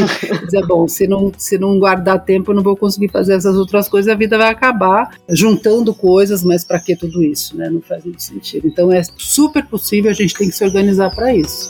dizer, 0.45 0.65
bom, 0.65 0.87
se 0.87 1.05
não, 1.07 1.31
se 1.37 1.57
não 1.57 1.77
guardar 1.77 2.23
tempo, 2.23 2.51
eu 2.51 2.55
não 2.55 2.63
vou 2.63 2.75
conseguir 2.75 3.09
fazer 3.09 3.33
essas 3.33 3.55
outras 3.55 3.87
coisas, 3.87 4.11
a 4.11 4.15
vida 4.15 4.37
vai 4.37 4.49
acabar 4.49 5.17
juntando 5.29 5.93
coisas, 5.93 6.43
mas 6.43 6.63
para 6.63 6.79
que 6.79 6.95
tudo 6.95 7.21
isso, 7.21 7.55
né? 7.55 7.69
Não 7.69 7.81
faz 7.81 8.03
muito 8.03 8.23
sentido. 8.23 8.67
Então 8.67 8.91
é 8.91 9.01
super 9.17 9.63
possível, 9.65 10.09
a 10.09 10.13
gente 10.13 10.33
tem 10.33 10.49
que 10.49 10.55
se 10.55 10.63
organizar 10.63 11.13
para 11.13 11.35
isso. 11.35 11.69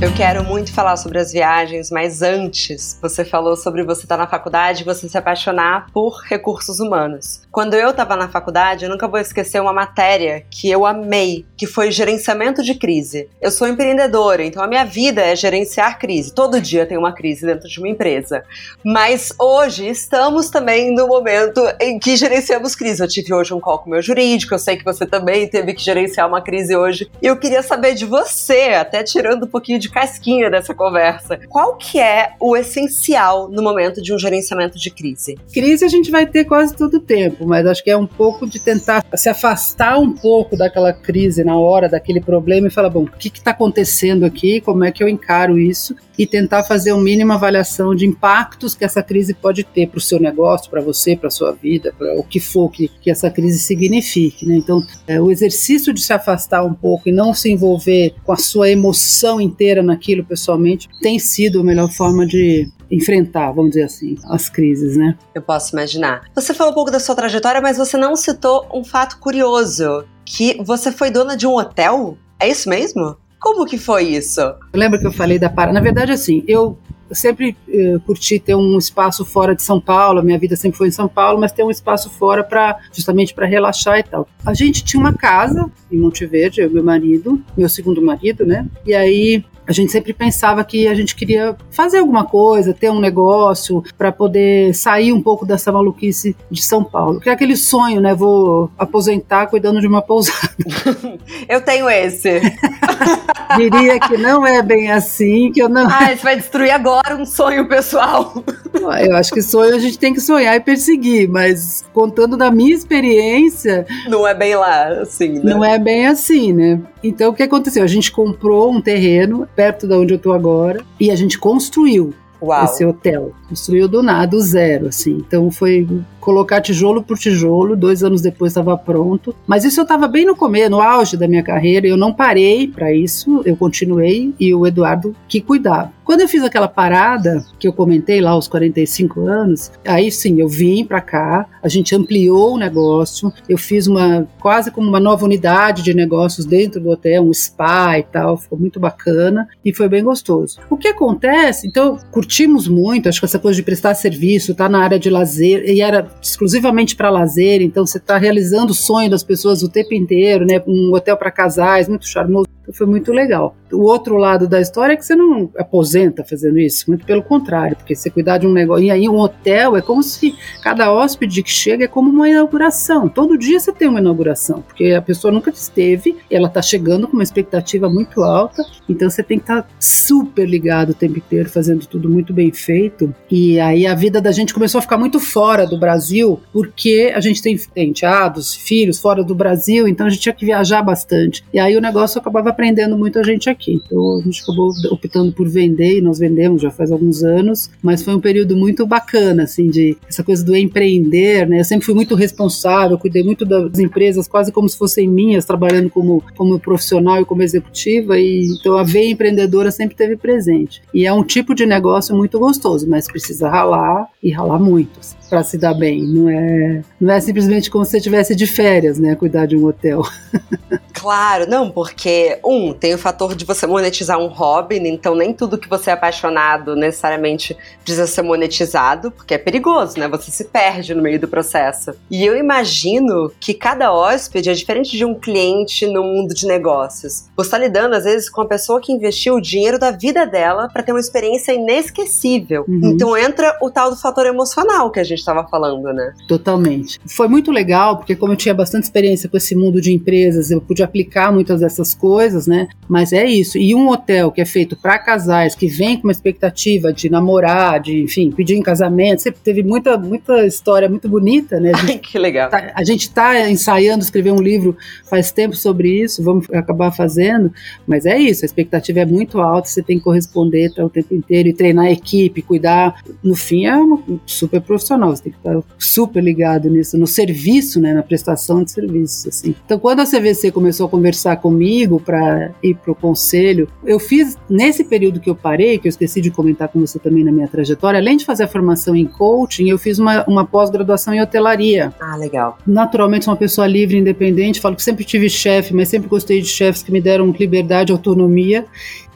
Eu 0.00 0.14
quero 0.14 0.44
muito 0.44 0.72
falar 0.72 0.96
sobre 0.96 1.18
as 1.18 1.32
viagens, 1.32 1.90
mas 1.90 2.22
antes, 2.22 2.96
você 3.02 3.24
falou 3.24 3.56
sobre 3.56 3.82
você 3.82 4.02
estar 4.02 4.16
tá 4.16 4.22
na 4.22 4.30
faculdade 4.30 4.82
e 4.82 4.84
você 4.84 5.08
se 5.08 5.18
apaixonar 5.18 5.90
por 5.92 6.22
recursos 6.22 6.78
humanos. 6.78 7.42
Quando 7.50 7.74
eu 7.74 7.90
estava 7.90 8.14
na 8.14 8.28
faculdade, 8.28 8.84
eu 8.84 8.90
nunca 8.90 9.08
vou 9.08 9.18
esquecer 9.18 9.60
uma 9.60 9.72
matéria 9.72 10.44
que 10.48 10.70
eu 10.70 10.86
amei, 10.86 11.44
que 11.56 11.66
foi 11.66 11.90
gerenciamento 11.90 12.62
de 12.62 12.76
crise. 12.76 13.28
Eu 13.40 13.50
sou 13.50 13.66
empreendedora, 13.66 14.44
então 14.44 14.62
a 14.62 14.68
minha 14.68 14.84
vida 14.84 15.20
é 15.20 15.34
gerenciar 15.34 15.98
crise. 15.98 16.32
Todo 16.32 16.60
dia 16.60 16.86
tem 16.86 16.96
uma 16.96 17.12
crise 17.12 17.44
dentro 17.44 17.68
de 17.68 17.80
uma 17.80 17.88
empresa. 17.88 18.44
Mas 18.84 19.32
hoje 19.36 19.88
estamos 19.88 20.48
também 20.48 20.94
no 20.94 21.08
momento 21.08 21.60
em 21.80 21.98
que 21.98 22.14
gerenciamos 22.14 22.76
crise. 22.76 23.02
Eu 23.02 23.08
tive 23.08 23.34
hoje 23.34 23.52
um 23.52 23.58
call 23.58 23.80
com 23.80 23.86
o 23.86 23.90
meu 23.90 24.02
jurídico, 24.02 24.54
eu 24.54 24.60
sei 24.60 24.76
que 24.76 24.84
você 24.84 25.04
também 25.04 25.48
teve 25.48 25.74
que 25.74 25.82
gerenciar 25.82 26.28
uma 26.28 26.40
crise 26.40 26.76
hoje. 26.76 27.10
E 27.20 27.26
eu 27.26 27.36
queria 27.36 27.64
saber 27.64 27.94
de 27.94 28.04
você, 28.04 28.74
até 28.78 29.02
tirando 29.02 29.42
um 29.42 29.48
pouquinho 29.48 29.80
de 29.80 29.87
de 29.88 29.90
casquinha 29.90 30.50
dessa 30.50 30.74
conversa. 30.74 31.38
Qual 31.48 31.76
que 31.76 31.98
é 31.98 32.32
o 32.40 32.56
essencial 32.56 33.48
no 33.48 33.62
momento 33.62 34.00
de 34.00 34.14
um 34.14 34.18
gerenciamento 34.18 34.78
de 34.78 34.90
crise? 34.90 35.36
Crise 35.52 35.84
a 35.84 35.88
gente 35.88 36.10
vai 36.10 36.26
ter 36.26 36.44
quase 36.44 36.76
todo 36.76 36.98
o 36.98 37.00
tempo, 37.00 37.46
mas 37.46 37.66
acho 37.66 37.82
que 37.82 37.90
é 37.90 37.96
um 37.96 38.06
pouco 38.06 38.46
de 38.46 38.58
tentar 38.58 39.04
se 39.14 39.28
afastar 39.28 39.98
um 39.98 40.12
pouco 40.12 40.56
daquela 40.56 40.92
crise 40.92 41.42
na 41.42 41.58
hora, 41.58 41.88
daquele 41.88 42.20
problema 42.20 42.68
e 42.68 42.70
falar, 42.70 42.90
bom, 42.90 43.04
o 43.04 43.10
que 43.10 43.28
está 43.28 43.50
acontecendo 43.50 44.24
aqui, 44.24 44.60
como 44.60 44.84
é 44.84 44.92
que 44.92 45.02
eu 45.02 45.08
encaro 45.08 45.58
isso 45.58 45.96
e 46.18 46.26
tentar 46.26 46.64
fazer 46.64 46.92
uma 46.92 47.02
mínima 47.02 47.34
avaliação 47.34 47.94
de 47.94 48.04
impactos 48.04 48.74
que 48.74 48.84
essa 48.84 49.02
crise 49.02 49.32
pode 49.32 49.62
ter 49.62 49.86
para 49.88 49.98
o 49.98 50.00
seu 50.00 50.18
negócio, 50.18 50.68
para 50.68 50.80
você, 50.80 51.16
para 51.16 51.28
a 51.28 51.30
sua 51.30 51.52
vida, 51.52 51.94
para 51.96 52.18
o 52.18 52.24
que 52.24 52.40
for 52.40 52.68
que, 52.70 52.88
que 52.88 53.10
essa 53.10 53.30
crise 53.30 53.60
signifique. 53.60 54.44
Né? 54.44 54.56
Então, 54.56 54.84
é, 55.06 55.20
o 55.20 55.30
exercício 55.30 55.94
de 55.94 56.00
se 56.00 56.12
afastar 56.12 56.64
um 56.64 56.74
pouco 56.74 57.08
e 57.08 57.12
não 57.12 57.32
se 57.32 57.50
envolver 57.50 58.14
com 58.24 58.32
a 58.32 58.36
sua 58.36 58.68
emoção 58.68 59.40
inteira 59.40 59.82
naquilo 59.82 60.24
pessoalmente 60.24 60.88
tem 61.00 61.18
sido 61.18 61.60
a 61.60 61.64
melhor 61.64 61.90
forma 61.92 62.26
de 62.26 62.68
enfrentar, 62.90 63.52
vamos 63.52 63.72
dizer 63.72 63.84
assim, 63.84 64.16
as 64.24 64.48
crises, 64.48 64.96
né? 64.96 65.16
Eu 65.34 65.42
posso 65.42 65.74
imaginar. 65.74 66.22
Você 66.34 66.54
falou 66.54 66.72
um 66.72 66.74
pouco 66.74 66.90
da 66.90 66.98
sua 66.98 67.14
trajetória, 67.14 67.60
mas 67.60 67.76
você 67.76 67.96
não 67.96 68.16
citou 68.16 68.66
um 68.72 68.82
fato 68.82 69.18
curioso, 69.18 70.04
que 70.24 70.56
você 70.64 70.90
foi 70.90 71.10
dona 71.10 71.36
de 71.36 71.46
um 71.46 71.54
hotel? 71.54 72.16
É 72.40 72.48
isso 72.48 72.68
mesmo? 72.68 73.16
Como 73.38 73.64
que 73.64 73.78
foi 73.78 74.04
isso? 74.04 74.40
Lembra 74.74 74.98
que 74.98 75.06
eu 75.06 75.12
falei 75.12 75.38
da 75.38 75.48
para? 75.48 75.72
Na 75.72 75.80
verdade, 75.80 76.12
assim, 76.12 76.44
eu 76.46 76.78
sempre 77.12 77.56
uh, 77.68 78.00
curti 78.00 78.38
ter 78.38 78.54
um 78.54 78.78
espaço 78.78 79.24
fora 79.24 79.54
de 79.54 79.62
São 79.62 79.80
Paulo, 79.80 80.22
minha 80.22 80.38
vida 80.38 80.56
sempre 80.56 80.76
foi 80.76 80.88
em 80.88 80.92
São 80.92 81.08
Paulo, 81.08 81.40
mas 81.40 81.52
ter 81.52 81.64
um 81.64 81.70
espaço 81.70 82.10
fora 82.10 82.44
para 82.44 82.78
justamente 82.92 83.34
para 83.34 83.46
relaxar 83.46 83.98
e 83.98 84.02
tal. 84.02 84.28
A 84.44 84.54
gente 84.54 84.84
tinha 84.84 85.00
uma 85.00 85.12
casa 85.12 85.70
em 85.90 85.98
Monte 85.98 86.26
Verde, 86.26 86.60
eu 86.60 86.68
e 86.68 86.72
meu 86.72 86.84
marido, 86.84 87.42
meu 87.56 87.68
segundo 87.68 88.02
marido, 88.02 88.44
né? 88.44 88.66
E 88.84 88.94
aí 88.94 89.44
a 89.66 89.72
gente 89.72 89.92
sempre 89.92 90.14
pensava 90.14 90.64
que 90.64 90.88
a 90.88 90.94
gente 90.94 91.14
queria 91.14 91.54
fazer 91.70 91.98
alguma 91.98 92.24
coisa, 92.24 92.72
ter 92.72 92.90
um 92.90 92.98
negócio 92.98 93.84
para 93.98 94.10
poder 94.10 94.74
sair 94.74 95.12
um 95.12 95.20
pouco 95.20 95.44
dessa 95.44 95.70
maluquice 95.70 96.34
de 96.50 96.62
São 96.62 96.82
Paulo. 96.82 97.20
Que 97.20 97.28
é 97.28 97.32
aquele 97.32 97.54
sonho, 97.54 98.00
né? 98.00 98.14
Vou 98.14 98.70
aposentar 98.78 99.46
cuidando 99.46 99.78
de 99.78 99.86
uma 99.86 100.00
pousada. 100.00 100.54
eu 101.46 101.60
tenho 101.60 101.88
esse. 101.90 102.40
Diria 103.56 103.98
que 104.00 104.16
não 104.16 104.46
é 104.46 104.62
bem 104.62 104.90
assim, 104.90 105.50
que 105.52 105.62
eu 105.62 105.68
não. 105.68 105.86
Ah, 105.86 106.08
você 106.08 106.22
vai 106.22 106.36
destruir 106.36 106.70
agora 106.70 107.16
um 107.16 107.24
sonho 107.24 107.66
pessoal. 107.68 108.42
Eu 108.74 109.16
acho 109.16 109.32
que 109.32 109.42
sonho 109.42 109.74
a 109.74 109.78
gente 109.78 109.98
tem 109.98 110.12
que 110.12 110.20
sonhar 110.20 110.54
e 110.56 110.60
perseguir, 110.60 111.28
mas 111.28 111.84
contando 111.92 112.36
da 112.36 112.50
minha 112.50 112.74
experiência. 112.74 113.86
Não 114.08 114.26
é 114.26 114.34
bem 114.34 114.54
lá, 114.54 114.88
assim, 115.00 115.34
né? 115.34 115.42
Não 115.44 115.64
é 115.64 115.78
bem 115.78 116.06
assim, 116.06 116.52
né? 116.52 116.80
Então 117.02 117.30
o 117.30 117.34
que 117.34 117.42
aconteceu? 117.42 117.82
A 117.82 117.88
gente 117.88 118.10
comprou 118.12 118.72
um 118.72 118.80
terreno 118.80 119.48
perto 119.54 119.86
de 119.86 119.94
onde 119.94 120.14
eu 120.14 120.18
tô 120.18 120.32
agora, 120.32 120.84
e 120.98 121.10
a 121.10 121.16
gente 121.16 121.38
construiu 121.38 122.12
Uau. 122.40 122.64
esse 122.64 122.84
hotel. 122.84 123.32
Construiu 123.48 123.88
do 123.88 124.02
nada, 124.02 124.26
do 124.26 124.40
zero, 124.40 124.88
assim. 124.88 125.22
Então 125.26 125.50
foi 125.50 125.86
colocar 126.20 126.60
tijolo 126.60 127.02
por 127.02 127.18
tijolo. 127.18 127.74
Dois 127.74 128.04
anos 128.04 128.20
depois 128.20 128.52
estava 128.52 128.76
pronto. 128.76 129.34
Mas 129.46 129.64
isso 129.64 129.80
eu 129.80 129.84
estava 129.84 130.06
bem 130.06 130.26
no 130.26 130.36
começo, 130.36 130.70
no 130.70 130.80
auge 130.80 131.16
da 131.16 131.26
minha 131.26 131.42
carreira. 131.42 131.86
Eu 131.86 131.96
não 131.96 132.12
parei 132.12 132.68
para 132.68 132.92
isso, 132.92 133.42
eu 133.44 133.56
continuei 133.56 134.34
e 134.38 134.54
o 134.54 134.66
Eduardo 134.66 135.16
que 135.26 135.40
cuidava. 135.40 135.92
Quando 136.08 136.22
eu 136.22 136.28
fiz 136.28 136.42
aquela 136.42 136.68
parada 136.68 137.44
que 137.58 137.68
eu 137.68 137.72
comentei 137.72 138.18
lá 138.18 138.30
aos 138.30 138.48
45 138.48 139.26
anos, 139.26 139.70
aí 139.86 140.10
sim 140.10 140.40
eu 140.40 140.48
vim 140.48 140.82
para 140.82 141.02
cá, 141.02 141.46
a 141.62 141.68
gente 141.68 141.94
ampliou 141.94 142.54
o 142.54 142.58
negócio, 142.58 143.30
eu 143.46 143.58
fiz 143.58 143.86
uma 143.86 144.26
quase 144.40 144.70
como 144.70 144.88
uma 144.88 144.98
nova 144.98 145.26
unidade 145.26 145.82
de 145.82 145.92
negócios 145.92 146.46
dentro 146.46 146.80
do 146.80 146.88
hotel, 146.88 147.24
um 147.24 147.34
spa 147.34 147.98
e 147.98 148.04
tal, 148.04 148.38
ficou 148.38 148.58
muito 148.58 148.80
bacana 148.80 149.46
e 149.62 149.74
foi 149.74 149.86
bem 149.86 150.02
gostoso. 150.02 150.58
O 150.70 150.78
que 150.78 150.88
acontece? 150.88 151.66
Então 151.66 151.98
curtimos 152.10 152.66
muito, 152.68 153.06
acho 153.06 153.20
que 153.20 153.26
essa 153.26 153.37
coisa 153.38 153.56
de 153.56 153.62
prestar 153.62 153.94
serviço, 153.94 154.54
tá 154.54 154.68
na 154.68 154.82
área 154.82 154.98
de 154.98 155.10
lazer 155.10 155.64
e 155.68 155.80
era 155.80 156.06
exclusivamente 156.22 156.96
para 156.96 157.10
lazer, 157.10 157.62
então 157.62 157.86
você 157.86 157.98
está 157.98 158.16
realizando 158.16 158.70
o 158.70 158.74
sonho 158.74 159.10
das 159.10 159.22
pessoas 159.22 159.62
o 159.62 159.68
tempo 159.68 159.94
inteiro, 159.94 160.44
né? 160.44 160.62
Um 160.66 160.92
hotel 160.94 161.16
para 161.16 161.30
casais, 161.30 161.88
muito 161.88 162.06
charmoso 162.06 162.48
foi 162.72 162.86
muito 162.86 163.12
legal. 163.12 163.56
O 163.72 163.82
outro 163.82 164.16
lado 164.16 164.48
da 164.48 164.60
história 164.60 164.94
é 164.94 164.96
que 164.96 165.04
você 165.04 165.14
não 165.14 165.50
aposenta 165.56 166.24
fazendo 166.24 166.58
isso, 166.58 166.84
muito 166.88 167.04
pelo 167.04 167.22
contrário, 167.22 167.76
porque 167.76 167.94
você 167.94 168.10
cuidar 168.10 168.38
de 168.38 168.46
um 168.46 168.52
negócio. 168.52 168.84
E 168.84 168.90
aí, 168.90 169.08
um 169.08 169.18
hotel 169.18 169.76
é 169.76 169.82
como 169.82 170.02
se 170.02 170.34
cada 170.62 170.92
hóspede 170.92 171.42
que 171.42 171.50
chega 171.50 171.84
é 171.84 171.88
como 171.88 172.10
uma 172.10 172.28
inauguração. 172.28 173.08
Todo 173.08 173.38
dia 173.38 173.60
você 173.60 173.72
tem 173.72 173.88
uma 173.88 174.00
inauguração, 174.00 174.62
porque 174.62 174.92
a 174.92 175.02
pessoa 175.02 175.32
nunca 175.32 175.50
esteve, 175.50 176.16
ela 176.30 176.48
está 176.48 176.62
chegando 176.62 177.06
com 177.06 177.14
uma 177.14 177.22
expectativa 177.22 177.88
muito 177.88 178.22
alta, 178.22 178.62
então 178.88 179.08
você 179.10 179.22
tem 179.22 179.38
que 179.38 179.44
estar 179.44 179.62
tá 179.62 179.68
super 179.78 180.48
ligado 180.48 180.90
o 180.90 180.94
tempo 180.94 181.18
inteiro, 181.18 181.48
fazendo 181.48 181.86
tudo 181.86 182.08
muito 182.08 182.32
bem 182.32 182.52
feito. 182.52 183.14
E 183.30 183.60
aí 183.60 183.86
a 183.86 183.94
vida 183.94 184.20
da 184.20 184.32
gente 184.32 184.54
começou 184.54 184.78
a 184.78 184.82
ficar 184.82 184.98
muito 184.98 185.20
fora 185.20 185.66
do 185.66 185.78
Brasil, 185.78 186.40
porque 186.52 187.12
a 187.14 187.20
gente 187.20 187.42
tem 187.42 187.58
enteados, 187.76 188.54
filhos 188.54 188.98
fora 188.98 189.22
do 189.22 189.34
Brasil, 189.34 189.86
então 189.86 190.06
a 190.06 190.10
gente 190.10 190.22
tinha 190.22 190.34
que 190.34 190.44
viajar 190.44 190.82
bastante. 190.82 191.44
E 191.52 191.58
aí 191.58 191.76
o 191.76 191.80
negócio 191.80 192.18
acabava 192.18 192.52
prendendo 192.58 192.98
muito 192.98 193.20
a 193.20 193.22
gente 193.22 193.48
aqui. 193.48 193.74
Então 193.74 194.18
a 194.18 194.20
gente 194.20 194.42
acabou 194.42 194.72
optando 194.90 195.32
por 195.32 195.48
vender 195.48 195.98
e 195.98 196.00
nós 196.00 196.18
vendemos 196.18 196.60
já 196.60 196.72
faz 196.72 196.90
alguns 196.90 197.22
anos, 197.22 197.70
mas 197.80 198.02
foi 198.02 198.16
um 198.16 198.20
período 198.20 198.56
muito 198.56 198.84
bacana, 198.84 199.44
assim, 199.44 199.68
de 199.68 199.96
essa 200.08 200.24
coisa 200.24 200.44
do 200.44 200.56
empreender, 200.56 201.48
né? 201.48 201.60
Eu 201.60 201.64
sempre 201.64 201.86
fui 201.86 201.94
muito 201.94 202.16
responsável, 202.16 202.98
cuidei 202.98 203.22
muito 203.22 203.44
das 203.44 203.78
empresas 203.78 204.26
quase 204.26 204.50
como 204.50 204.68
se 204.68 204.76
fossem 204.76 205.06
minhas, 205.06 205.44
trabalhando 205.44 205.88
como, 205.88 206.20
como 206.36 206.58
profissional 206.58 207.22
e 207.22 207.24
como 207.24 207.44
executiva, 207.44 208.18
e 208.18 208.48
então 208.58 208.76
a 208.76 208.82
veia 208.82 209.12
empreendedora 209.12 209.70
sempre 209.70 209.94
teve 209.94 210.16
presente. 210.16 210.82
E 210.92 211.06
é 211.06 211.12
um 211.12 211.22
tipo 211.22 211.54
de 211.54 211.64
negócio 211.64 212.12
muito 212.16 212.40
gostoso, 212.40 212.88
mas 212.90 213.06
precisa 213.06 213.48
ralar 213.48 214.08
e 214.20 214.32
ralar 214.32 214.58
muito. 214.58 214.98
Assim 214.98 215.16
para 215.28 215.44
se 215.44 215.58
dar 215.58 215.74
bem. 215.74 216.02
Não 216.06 216.28
é, 216.28 216.82
não 216.98 217.12
é 217.12 217.20
simplesmente 217.20 217.70
como 217.70 217.84
se 217.84 217.90
você 217.92 217.96
estivesse 217.98 218.34
de 218.34 218.46
férias, 218.46 218.98
né? 218.98 219.14
Cuidar 219.14 219.46
de 219.46 219.56
um 219.56 219.66
hotel. 219.66 220.02
Claro, 220.98 221.48
não, 221.48 221.70
porque, 221.70 222.40
um, 222.48 222.72
tem 222.72 222.94
o 222.94 222.98
fator 222.98 223.34
de 223.34 223.44
você 223.44 223.66
monetizar 223.66 224.18
um 224.18 224.28
hobby, 224.28 224.78
então 224.78 225.14
nem 225.14 225.32
tudo 225.32 225.58
que 225.58 225.68
você 225.68 225.90
é 225.90 225.92
apaixonado 225.92 226.74
necessariamente 226.74 227.56
precisa 227.84 228.06
ser 228.06 228.22
monetizado, 228.22 229.10
porque 229.10 229.34
é 229.34 229.38
perigoso, 229.38 229.98
né? 229.98 230.08
Você 230.08 230.30
se 230.30 230.44
perde 230.44 230.94
no 230.94 231.02
meio 231.02 231.20
do 231.20 231.28
processo. 231.28 231.92
E 232.10 232.24
eu 232.24 232.36
imagino 232.36 233.30
que 233.38 233.52
cada 233.52 233.92
hóspede 233.92 234.48
é 234.48 234.54
diferente 234.54 234.96
de 234.96 235.04
um 235.04 235.14
cliente 235.14 235.86
no 235.86 236.02
mundo 236.02 236.34
de 236.34 236.46
negócios. 236.46 237.24
Você 237.36 237.46
está 237.46 237.58
lidando, 237.58 237.94
às 237.94 238.04
vezes, 238.04 238.30
com 238.30 238.40
a 238.40 238.46
pessoa 238.46 238.80
que 238.80 238.92
investiu 238.92 239.34
o 239.34 239.40
dinheiro 239.40 239.78
da 239.78 239.90
vida 239.90 240.26
dela 240.26 240.68
para 240.72 240.82
ter 240.82 240.92
uma 240.92 241.00
experiência 241.00 241.52
inesquecível. 241.52 242.64
Uhum. 242.66 242.92
Então 242.92 243.16
entra 243.16 243.58
o 243.60 243.70
tal 243.70 243.90
do 243.90 243.96
fator 243.96 244.24
emocional 244.26 244.90
que 244.90 245.00
a 245.00 245.04
gente 245.04 245.18
gente 245.18 245.20
estava 245.20 245.46
falando, 245.46 245.92
né? 245.92 246.14
Totalmente. 246.26 246.98
Foi 247.04 247.28
muito 247.28 247.50
legal, 247.50 247.96
porque 247.98 248.16
como 248.16 248.32
eu 248.32 248.36
tinha 248.36 248.54
bastante 248.54 248.84
experiência 248.84 249.28
com 249.28 249.36
esse 249.36 249.54
mundo 249.54 249.80
de 249.80 249.92
empresas, 249.92 250.50
eu 250.50 250.60
pude 250.60 250.82
aplicar 250.82 251.32
muitas 251.32 251.60
dessas 251.60 251.92
coisas, 251.92 252.37
né? 252.46 252.68
Mas 252.88 253.12
é 253.12 253.24
isso. 253.24 253.58
E 253.58 253.74
um 253.74 253.88
hotel 253.88 254.30
que 254.30 254.40
é 254.40 254.44
feito 254.44 254.76
para 254.76 254.98
casais, 254.98 255.54
que 255.54 255.66
vem 255.66 255.96
com 255.96 256.08
uma 256.08 256.12
expectativa 256.12 256.92
de 256.92 257.08
namorar, 257.08 257.80
de, 257.80 258.02
enfim, 258.02 258.30
pedir 258.30 258.56
em 258.56 258.62
casamento, 258.62 259.22
sempre 259.22 259.40
teve 259.42 259.62
muita, 259.62 259.96
muita 259.96 260.46
história 260.46 260.88
muito 260.88 261.08
bonita, 261.08 261.60
né? 261.60 261.72
Gente, 261.74 262.10
que 262.10 262.18
legal. 262.18 262.50
Tá, 262.50 262.72
a 262.74 262.84
gente 262.84 263.02
está 263.02 263.48
ensaiando 263.48 264.02
escrever 264.02 264.32
um 264.32 264.40
livro 264.40 264.76
faz 265.08 265.30
tempo 265.30 265.54
sobre 265.54 266.02
isso, 266.02 266.22
vamos 266.22 266.48
acabar 266.50 266.90
fazendo, 266.90 267.52
mas 267.86 268.06
é 268.06 268.18
isso, 268.18 268.44
a 268.44 268.46
expectativa 268.46 269.00
é 269.00 269.06
muito 269.06 269.40
alta, 269.40 269.68
você 269.68 269.82
tem 269.82 269.98
que 269.98 270.04
corresponder 270.04 270.72
o 270.78 270.88
tempo 270.88 271.14
inteiro 271.14 271.48
e 271.48 271.52
treinar 271.52 271.86
a 271.86 271.90
equipe, 271.90 272.42
cuidar. 272.42 273.00
No 273.22 273.34
fim, 273.34 273.66
é 273.66 273.76
uma 273.76 274.02
super 274.26 274.60
profissional 274.60 274.98
profissional, 274.98 275.14
você 275.14 275.22
tem 275.24 275.32
que 275.32 275.38
estar 275.38 275.62
super 275.78 276.22
ligado 276.22 276.70
nisso, 276.70 276.96
no 276.96 277.06
serviço, 277.06 277.80
né, 277.80 277.92
na 277.92 278.02
prestação 278.02 278.62
de 278.62 278.70
serviços, 278.70 279.26
assim. 279.26 279.54
Então, 279.64 279.78
quando 279.78 280.00
a 280.00 280.06
CVC 280.06 280.50
começou 280.50 280.86
a 280.86 280.88
conversar 280.88 281.36
comigo 281.36 282.00
para 282.00 282.17
ir 282.62 282.74
para 282.76 282.92
o 282.92 282.94
conselho, 282.94 283.68
eu 283.84 283.98
fiz, 283.98 284.36
nesse 284.48 284.84
período 284.84 285.20
que 285.20 285.28
eu 285.28 285.34
parei, 285.34 285.78
que 285.78 285.88
eu 285.88 285.90
esqueci 285.90 286.20
de 286.20 286.30
comentar 286.30 286.68
com 286.68 286.80
você 286.80 286.98
também 286.98 287.24
na 287.24 287.32
minha 287.32 287.48
trajetória, 287.48 287.98
além 287.98 288.16
de 288.16 288.24
fazer 288.24 288.44
a 288.44 288.48
formação 288.48 288.94
em 288.94 289.06
coaching, 289.06 289.68
eu 289.68 289.78
fiz 289.78 289.98
uma, 289.98 290.24
uma 290.26 290.44
pós-graduação 290.44 291.14
em 291.14 291.20
hotelaria. 291.20 291.92
Ah, 292.00 292.16
legal. 292.16 292.58
Naturalmente, 292.66 293.24
sou 293.24 293.32
uma 293.32 293.38
pessoa 293.38 293.66
livre, 293.66 293.98
independente, 293.98 294.60
falo 294.60 294.76
que 294.76 294.82
sempre 294.82 295.04
tive 295.04 295.28
chefe, 295.28 295.74
mas 295.74 295.88
sempre 295.88 296.08
gostei 296.08 296.40
de 296.40 296.48
chefes 296.48 296.82
que 296.82 296.92
me 296.92 297.00
deram 297.00 297.30
liberdade, 297.30 297.92
autonomia, 297.92 298.66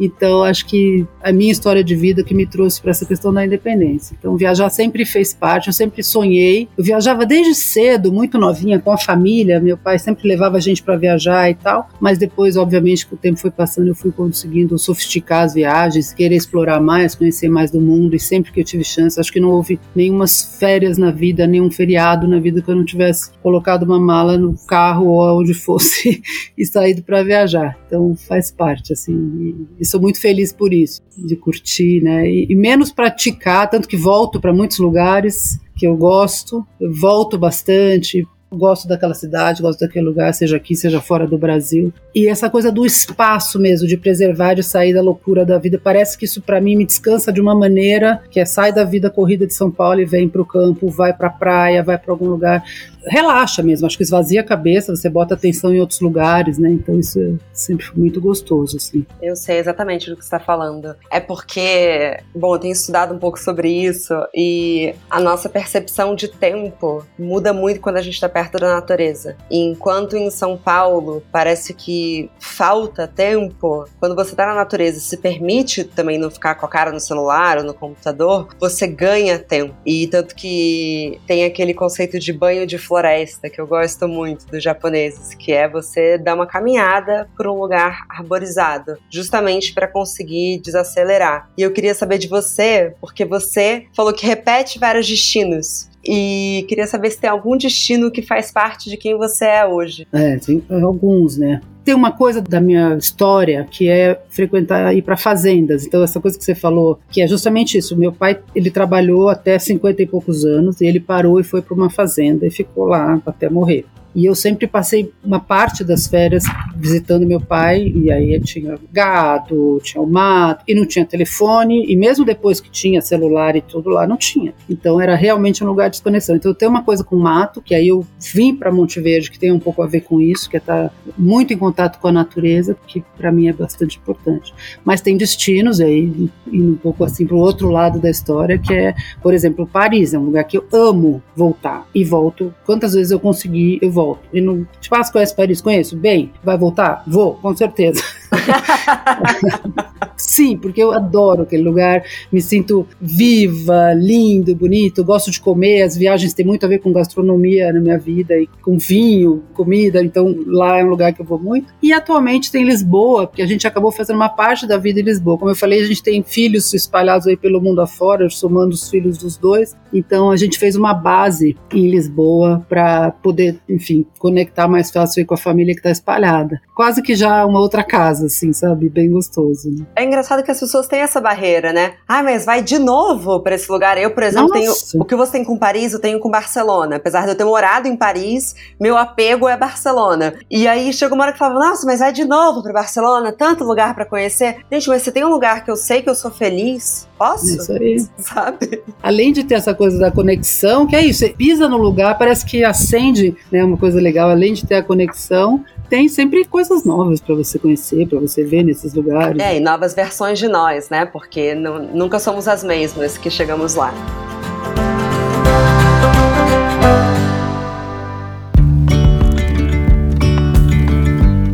então, 0.04 0.42
acho 0.42 0.66
que 0.66 1.06
a 1.22 1.32
minha 1.32 1.52
história 1.52 1.84
de 1.84 1.94
vida 1.94 2.24
que 2.24 2.34
me 2.34 2.44
trouxe 2.44 2.80
para 2.80 2.90
essa 2.90 3.06
questão 3.06 3.32
da 3.32 3.46
independência. 3.46 4.16
Então, 4.18 4.36
viajar 4.36 4.68
sempre 4.68 5.04
fez 5.04 5.32
parte, 5.32 5.68
eu 5.68 5.72
sempre 5.72 6.02
sonhei. 6.02 6.68
Eu 6.76 6.82
viajava 6.82 7.24
desde 7.24 7.54
cedo, 7.54 8.12
muito 8.12 8.36
novinha, 8.36 8.80
com 8.80 8.90
a 8.90 8.98
família. 8.98 9.60
Meu 9.60 9.78
pai 9.78 10.00
sempre 10.00 10.26
levava 10.26 10.56
a 10.56 10.60
gente 10.60 10.82
para 10.82 10.96
viajar 10.96 11.48
e 11.48 11.54
tal. 11.54 11.88
Mas 12.00 12.18
depois, 12.18 12.56
obviamente, 12.56 13.06
que 13.06 13.14
o 13.14 13.16
tempo 13.16 13.38
foi 13.38 13.52
passando, 13.52 13.86
eu 13.86 13.94
fui 13.94 14.10
conseguindo 14.10 14.76
sofisticar 14.76 15.44
as 15.44 15.54
viagens, 15.54 16.12
querer 16.12 16.34
explorar 16.34 16.80
mais, 16.80 17.14
conhecer 17.14 17.48
mais 17.48 17.70
do 17.70 17.80
mundo. 17.80 18.16
E 18.16 18.18
sempre 18.18 18.50
que 18.50 18.58
eu 18.58 18.64
tive 18.64 18.82
chance, 18.82 19.20
acho 19.20 19.32
que 19.32 19.38
não 19.38 19.50
houve 19.50 19.78
nenhumas 19.94 20.56
férias 20.58 20.98
na 20.98 21.12
vida, 21.12 21.46
nenhum 21.46 21.70
feriado 21.70 22.26
na 22.26 22.40
vida 22.40 22.60
que 22.60 22.68
eu 22.68 22.74
não 22.74 22.84
tivesse 22.84 23.30
colocado 23.40 23.84
uma 23.84 24.00
mala 24.00 24.36
no 24.36 24.56
carro 24.66 25.06
ou 25.06 25.40
onde 25.40 25.54
fosse 25.54 26.20
e 26.58 26.66
saído 26.66 27.02
para 27.02 27.22
viajar. 27.22 27.78
Então, 27.86 28.16
faz 28.16 28.50
parte, 28.50 28.92
assim. 28.92 29.68
Isso 29.78 29.91
sou 29.92 30.00
muito 30.00 30.20
feliz 30.20 30.52
por 30.52 30.72
isso, 30.72 31.00
de 31.16 31.36
curtir, 31.36 32.02
né? 32.02 32.28
E, 32.28 32.46
e 32.50 32.56
menos 32.56 32.90
praticar, 32.90 33.68
tanto 33.68 33.86
que 33.86 33.96
volto 33.96 34.40
para 34.40 34.52
muitos 34.52 34.78
lugares 34.78 35.60
que 35.76 35.86
eu 35.86 35.96
gosto, 35.96 36.66
eu 36.80 36.92
volto 36.92 37.38
bastante, 37.38 38.26
gosto 38.56 38.86
daquela 38.86 39.14
cidade, 39.14 39.62
gosto 39.62 39.80
daquele 39.80 40.04
lugar, 40.04 40.32
seja 40.34 40.56
aqui, 40.56 40.76
seja 40.76 41.00
fora 41.00 41.26
do 41.26 41.38
Brasil. 41.38 41.92
E 42.14 42.28
essa 42.28 42.50
coisa 42.50 42.70
do 42.70 42.84
espaço 42.84 43.58
mesmo, 43.58 43.86
de 43.86 43.96
preservar, 43.96 44.54
de 44.54 44.62
sair 44.62 44.92
da 44.92 45.02
loucura 45.02 45.44
da 45.44 45.58
vida, 45.58 45.80
parece 45.82 46.16
que 46.16 46.24
isso 46.24 46.42
para 46.42 46.60
mim 46.60 46.76
me 46.76 46.86
descansa 46.86 47.32
de 47.32 47.40
uma 47.40 47.54
maneira 47.54 48.22
que 48.30 48.40
é 48.40 48.44
sai 48.44 48.72
da 48.72 48.84
vida 48.84 49.10
corrida 49.10 49.46
de 49.46 49.54
São 49.54 49.70
Paulo 49.70 50.00
e 50.00 50.04
vem 50.04 50.28
para 50.28 50.42
o 50.42 50.46
campo, 50.46 50.88
vai 50.88 51.12
para 51.12 51.28
a 51.28 51.32
praia, 51.32 51.82
vai 51.82 51.98
para 51.98 52.12
algum 52.12 52.28
lugar 52.28 52.62
relaxa 53.06 53.62
mesmo, 53.62 53.86
acho 53.86 53.96
que 53.96 54.02
esvazia 54.02 54.40
a 54.40 54.44
cabeça, 54.44 54.94
você 54.94 55.08
bota 55.08 55.34
atenção 55.34 55.74
em 55.74 55.80
outros 55.80 56.00
lugares, 56.00 56.58
né? 56.58 56.70
Então 56.70 56.98
isso 56.98 57.20
é 57.20 57.34
sempre 57.52 57.86
muito 57.96 58.20
gostoso, 58.20 58.76
assim. 58.76 59.04
Eu 59.20 59.36
sei 59.36 59.58
exatamente 59.58 60.08
do 60.08 60.16
que 60.16 60.22
você 60.22 60.26
está 60.26 60.40
falando. 60.40 60.94
É 61.10 61.20
porque, 61.20 62.18
bom, 62.34 62.54
eu 62.54 62.58
tenho 62.58 62.72
estudado 62.72 63.14
um 63.14 63.18
pouco 63.18 63.38
sobre 63.38 63.68
isso 63.68 64.14
e 64.34 64.94
a 65.10 65.20
nossa 65.20 65.48
percepção 65.48 66.14
de 66.14 66.28
tempo 66.28 67.04
muda 67.18 67.52
muito 67.52 67.80
quando 67.80 67.96
a 67.96 68.02
gente 68.02 68.14
está 68.14 68.28
perto 68.28 68.58
da 68.58 68.74
natureza. 68.74 69.36
E 69.50 69.58
enquanto 69.58 70.16
em 70.16 70.30
São 70.30 70.56
Paulo 70.56 71.22
parece 71.30 71.74
que 71.74 72.30
falta 72.38 73.06
tempo, 73.06 73.86
quando 73.98 74.14
você 74.14 74.32
está 74.32 74.46
na 74.46 74.54
natureza 74.54 75.00
se 75.00 75.16
permite 75.16 75.84
também 75.84 76.18
não 76.18 76.30
ficar 76.30 76.54
com 76.54 76.66
a 76.66 76.68
cara 76.68 76.92
no 76.92 77.00
celular 77.00 77.58
ou 77.58 77.64
no 77.64 77.74
computador, 77.74 78.48
você 78.58 78.86
ganha 78.86 79.38
tempo. 79.38 79.74
E 79.84 80.06
tanto 80.06 80.34
que 80.34 81.20
tem 81.26 81.44
aquele 81.44 81.74
conceito 81.74 82.18
de 82.18 82.32
banho 82.32 82.66
de 82.66 82.78
floresta, 82.92 83.48
que 83.48 83.58
eu 83.58 83.66
gosto 83.66 84.06
muito 84.06 84.46
dos 84.46 84.62
japoneses, 84.62 85.34
que 85.34 85.50
é 85.50 85.66
você 85.66 86.18
dar 86.18 86.34
uma 86.34 86.46
caminhada 86.46 87.26
por 87.34 87.46
um 87.46 87.58
lugar 87.58 88.04
arborizado, 88.06 88.98
justamente 89.08 89.72
para 89.72 89.88
conseguir 89.88 90.60
desacelerar. 90.60 91.50
E 91.56 91.62
eu 91.62 91.72
queria 91.72 91.94
saber 91.94 92.18
de 92.18 92.28
você, 92.28 92.94
porque 93.00 93.24
você 93.24 93.86
falou 93.96 94.12
que 94.12 94.26
repete 94.26 94.78
vários 94.78 95.08
destinos. 95.08 95.90
E 96.04 96.64
queria 96.68 96.86
saber 96.86 97.10
se 97.10 97.20
tem 97.20 97.30
algum 97.30 97.56
destino 97.56 98.10
que 98.10 98.22
faz 98.22 98.50
parte 98.50 98.90
de 98.90 98.96
quem 98.96 99.16
você 99.16 99.44
é 99.44 99.66
hoje. 99.66 100.06
É, 100.12 100.36
tem 100.36 100.62
alguns, 100.68 101.36
né? 101.36 101.60
Tem 101.84 101.94
uma 101.94 102.12
coisa 102.12 102.40
da 102.40 102.60
minha 102.60 102.94
história 102.96 103.66
que 103.68 103.88
é 103.88 104.20
frequentar 104.28 104.94
ir 104.94 105.02
para 105.02 105.16
fazendas. 105.16 105.84
Então 105.84 106.02
essa 106.02 106.20
coisa 106.20 106.38
que 106.38 106.44
você 106.44 106.54
falou, 106.54 106.98
que 107.10 107.20
é 107.20 107.26
justamente 107.26 107.76
isso. 107.76 107.96
Meu 107.96 108.12
pai, 108.12 108.38
ele 108.54 108.70
trabalhou 108.70 109.28
até 109.28 109.58
50 109.58 110.02
e 110.02 110.06
poucos 110.06 110.44
anos 110.44 110.80
e 110.80 110.86
ele 110.86 111.00
parou 111.00 111.40
e 111.40 111.44
foi 111.44 111.60
para 111.60 111.74
uma 111.74 111.90
fazenda 111.90 112.46
e 112.46 112.50
ficou 112.50 112.84
lá 112.84 113.20
até 113.26 113.48
morrer. 113.50 113.84
E 114.14 114.26
eu 114.26 114.34
sempre 114.34 114.66
passei 114.66 115.12
uma 115.24 115.40
parte 115.40 115.82
das 115.82 116.06
férias 116.06 116.44
visitando 116.76 117.26
meu 117.26 117.40
pai, 117.40 117.92
e 117.94 118.10
aí 118.10 118.38
tinha 118.40 118.78
gado, 118.92 119.80
tinha 119.82 120.02
o 120.02 120.06
mato, 120.06 120.64
e 120.66 120.74
não 120.74 120.86
tinha 120.86 121.04
telefone, 121.04 121.84
e 121.90 121.96
mesmo 121.96 122.24
depois 122.24 122.60
que 122.60 122.70
tinha 122.70 123.00
celular 123.00 123.56
e 123.56 123.60
tudo 123.60 123.90
lá, 123.90 124.06
não 124.06 124.16
tinha. 124.16 124.54
Então 124.68 125.00
era 125.00 125.14
realmente 125.14 125.62
um 125.64 125.66
lugar 125.66 125.88
de 125.88 125.96
desconexão. 125.96 126.36
Então 126.36 126.50
eu 126.50 126.54
tenho 126.54 126.70
uma 126.70 126.82
coisa 126.82 127.02
com 127.04 127.16
mato, 127.16 127.62
que 127.62 127.74
aí 127.74 127.88
eu 127.88 128.06
vim 128.32 128.54
para 128.54 128.72
Monte 128.72 129.00
Verde, 129.00 129.30
que 129.30 129.38
tem 129.38 129.52
um 129.52 129.58
pouco 129.58 129.82
a 129.82 129.86
ver 129.86 130.02
com 130.02 130.20
isso, 130.20 130.48
que 130.48 130.56
é 130.56 130.60
estar 130.60 130.88
tá 130.88 130.94
muito 131.16 131.52
em 131.52 131.58
contato 131.58 131.98
com 131.98 132.08
a 132.08 132.12
natureza, 132.12 132.76
que 132.86 133.02
para 133.16 133.32
mim 133.32 133.48
é 133.48 133.52
bastante 133.52 133.98
importante. 133.98 134.52
Mas 134.84 135.00
tem 135.00 135.16
destinos 135.16 135.80
aí, 135.80 136.30
indo 136.46 136.72
um 136.72 136.76
pouco 136.76 137.04
assim 137.04 137.26
para 137.26 137.36
o 137.36 137.40
outro 137.40 137.70
lado 137.70 137.98
da 137.98 138.10
história, 138.10 138.58
que 138.58 138.72
é, 138.74 138.94
por 139.22 139.32
exemplo, 139.32 139.66
Paris, 139.66 140.12
é 140.12 140.18
um 140.18 140.24
lugar 140.24 140.44
que 140.44 140.56
eu 140.58 140.64
amo 140.72 141.22
voltar, 141.34 141.86
e 141.94 142.04
volto, 142.04 142.54
quantas 142.64 142.94
vezes 142.94 143.10
eu 143.10 143.20
conseguir, 143.20 143.78
eu 143.80 143.90
volto. 143.90 144.01
E 144.32 144.40
não, 144.40 144.66
tipo, 144.80 144.94
ah, 144.94 145.12
conhece 145.12 145.34
Paris? 145.34 145.60
Conheço. 145.60 145.96
Bem, 145.96 146.32
vai 146.42 146.56
voltar? 146.56 147.02
Vou, 147.06 147.34
com 147.34 147.54
certeza. 147.56 148.02
Sim, 150.16 150.56
porque 150.56 150.82
eu 150.82 150.92
adoro 150.92 151.42
aquele 151.42 151.62
lugar, 151.62 152.04
me 152.30 152.40
sinto 152.40 152.86
viva, 153.00 153.92
lindo, 153.94 154.54
bonito, 154.54 155.04
gosto 155.04 155.30
de 155.30 155.40
comer, 155.40 155.82
as 155.82 155.96
viagens 155.96 156.32
têm 156.32 156.46
muito 156.46 156.64
a 156.64 156.68
ver 156.68 156.78
com 156.78 156.92
gastronomia 156.92 157.72
na 157.72 157.80
minha 157.80 157.98
vida 157.98 158.34
e 158.38 158.48
com 158.62 158.78
vinho, 158.78 159.42
comida, 159.52 160.02
então 160.02 160.34
lá 160.46 160.78
é 160.78 160.84
um 160.84 160.88
lugar 160.88 161.12
que 161.12 161.20
eu 161.20 161.26
vou 161.26 161.38
muito. 161.38 161.74
E 161.82 161.92
atualmente 161.92 162.52
tem 162.52 162.64
Lisboa, 162.64 163.26
porque 163.26 163.42
a 163.42 163.46
gente 163.46 163.66
acabou 163.66 163.90
fazendo 163.90 164.16
uma 164.16 164.28
parte 164.28 164.66
da 164.66 164.78
vida 164.78 165.00
em 165.00 165.02
Lisboa. 165.02 165.38
Como 165.38 165.50
eu 165.50 165.56
falei, 165.56 165.82
a 165.82 165.86
gente 165.86 166.02
tem 166.02 166.22
filhos 166.22 166.72
espalhados 166.72 167.26
aí 167.26 167.36
pelo 167.36 167.60
mundo 167.60 167.80
afora, 167.80 168.28
somando 168.30 168.74
os 168.74 168.88
filhos 168.88 169.18
dos 169.18 169.36
dois. 169.36 169.74
Então 169.92 170.30
a 170.30 170.36
gente 170.36 170.58
fez 170.58 170.76
uma 170.76 170.94
base 170.94 171.56
em 171.72 171.90
Lisboa 171.90 172.64
para 172.68 173.10
poder, 173.10 173.58
enfim, 173.68 174.06
conectar 174.18 174.68
mais 174.68 174.90
fácil 174.90 175.26
com 175.26 175.34
a 175.34 175.38
família 175.38 175.74
que 175.74 175.80
está 175.80 175.90
espalhada. 175.90 176.60
Quase 176.74 177.02
que 177.02 177.14
já 177.14 177.44
uma 177.44 177.60
outra 177.60 177.82
casa, 177.82 178.21
assim, 178.22 178.52
sabe? 178.52 178.88
Bem 178.88 179.10
gostoso. 179.10 179.70
Né? 179.70 179.86
É 179.96 180.04
engraçado 180.04 180.42
que 180.42 180.50
as 180.50 180.60
pessoas 180.60 180.86
têm 180.86 181.00
essa 181.00 181.20
barreira, 181.20 181.72
né? 181.72 181.94
Ah, 182.06 182.22
mas 182.22 182.44
vai 182.44 182.62
de 182.62 182.78
novo 182.78 183.40
para 183.40 183.54
esse 183.54 183.70
lugar. 183.70 183.98
Eu, 183.98 184.10
por 184.10 184.22
exemplo, 184.22 184.48
Nossa. 184.48 184.60
tenho 184.60 185.02
o 185.02 185.04
que 185.04 185.16
você 185.16 185.32
tem 185.32 185.44
com 185.44 185.56
Paris, 185.56 185.92
eu 185.92 186.00
tenho 186.00 186.20
com 186.20 186.30
Barcelona. 186.30 186.96
Apesar 186.96 187.24
de 187.24 187.30
eu 187.30 187.36
ter 187.36 187.44
morado 187.44 187.88
em 187.88 187.96
Paris, 187.96 188.54
meu 188.80 188.96
apego 188.96 189.48
é 189.48 189.56
Barcelona. 189.56 190.34
E 190.50 190.66
aí 190.66 190.92
chegou 190.92 191.16
uma 191.16 191.24
hora 191.24 191.32
que 191.32 191.38
falava: 191.38 191.60
"Nossa, 191.60 191.86
mas 191.86 192.00
vai 192.00 192.12
de 192.12 192.24
novo 192.24 192.62
para 192.62 192.72
Barcelona, 192.72 193.32
tanto 193.32 193.64
lugar 193.64 193.94
para 193.94 194.04
conhecer". 194.04 194.58
Gente, 194.70 194.88
mas 194.88 195.02
você 195.02 195.12
tem 195.12 195.24
um 195.24 195.30
lugar 195.30 195.64
que 195.64 195.70
eu 195.70 195.76
sei 195.76 196.02
que 196.02 196.10
eu 196.10 196.14
sou 196.14 196.30
feliz? 196.30 197.08
Posso? 197.22 197.46
Isso 197.46 197.72
aí. 197.72 198.04
Sabe? 198.18 198.82
Além 199.00 199.32
de 199.32 199.44
ter 199.44 199.54
essa 199.54 199.72
coisa 199.72 199.96
da 199.96 200.10
conexão, 200.10 200.88
que 200.88 200.96
é 200.96 201.04
isso, 201.04 201.20
você 201.20 201.28
pisa 201.28 201.68
no 201.68 201.76
lugar, 201.76 202.18
parece 202.18 202.44
que 202.44 202.64
acende, 202.64 203.36
né, 203.50 203.62
uma 203.62 203.76
coisa 203.76 204.00
legal, 204.00 204.28
além 204.28 204.52
de 204.52 204.66
ter 204.66 204.74
a 204.74 204.82
conexão, 204.82 205.64
tem 205.88 206.08
sempre 206.08 206.44
coisas 206.44 206.84
novas 206.84 207.20
para 207.20 207.36
você 207.36 207.60
conhecer, 207.60 208.08
para 208.08 208.18
você 208.18 208.42
ver 208.42 208.64
nesses 208.64 208.92
lugares. 208.92 209.40
É, 209.40 209.56
e 209.56 209.60
novas 209.60 209.94
versões 209.94 210.36
de 210.40 210.48
nós, 210.48 210.90
né? 210.90 211.06
Porque 211.06 211.54
nunca 211.54 212.18
somos 212.18 212.48
as 212.48 212.64
mesmas 212.64 213.16
que 213.16 213.30
chegamos 213.30 213.76
lá. 213.76 213.94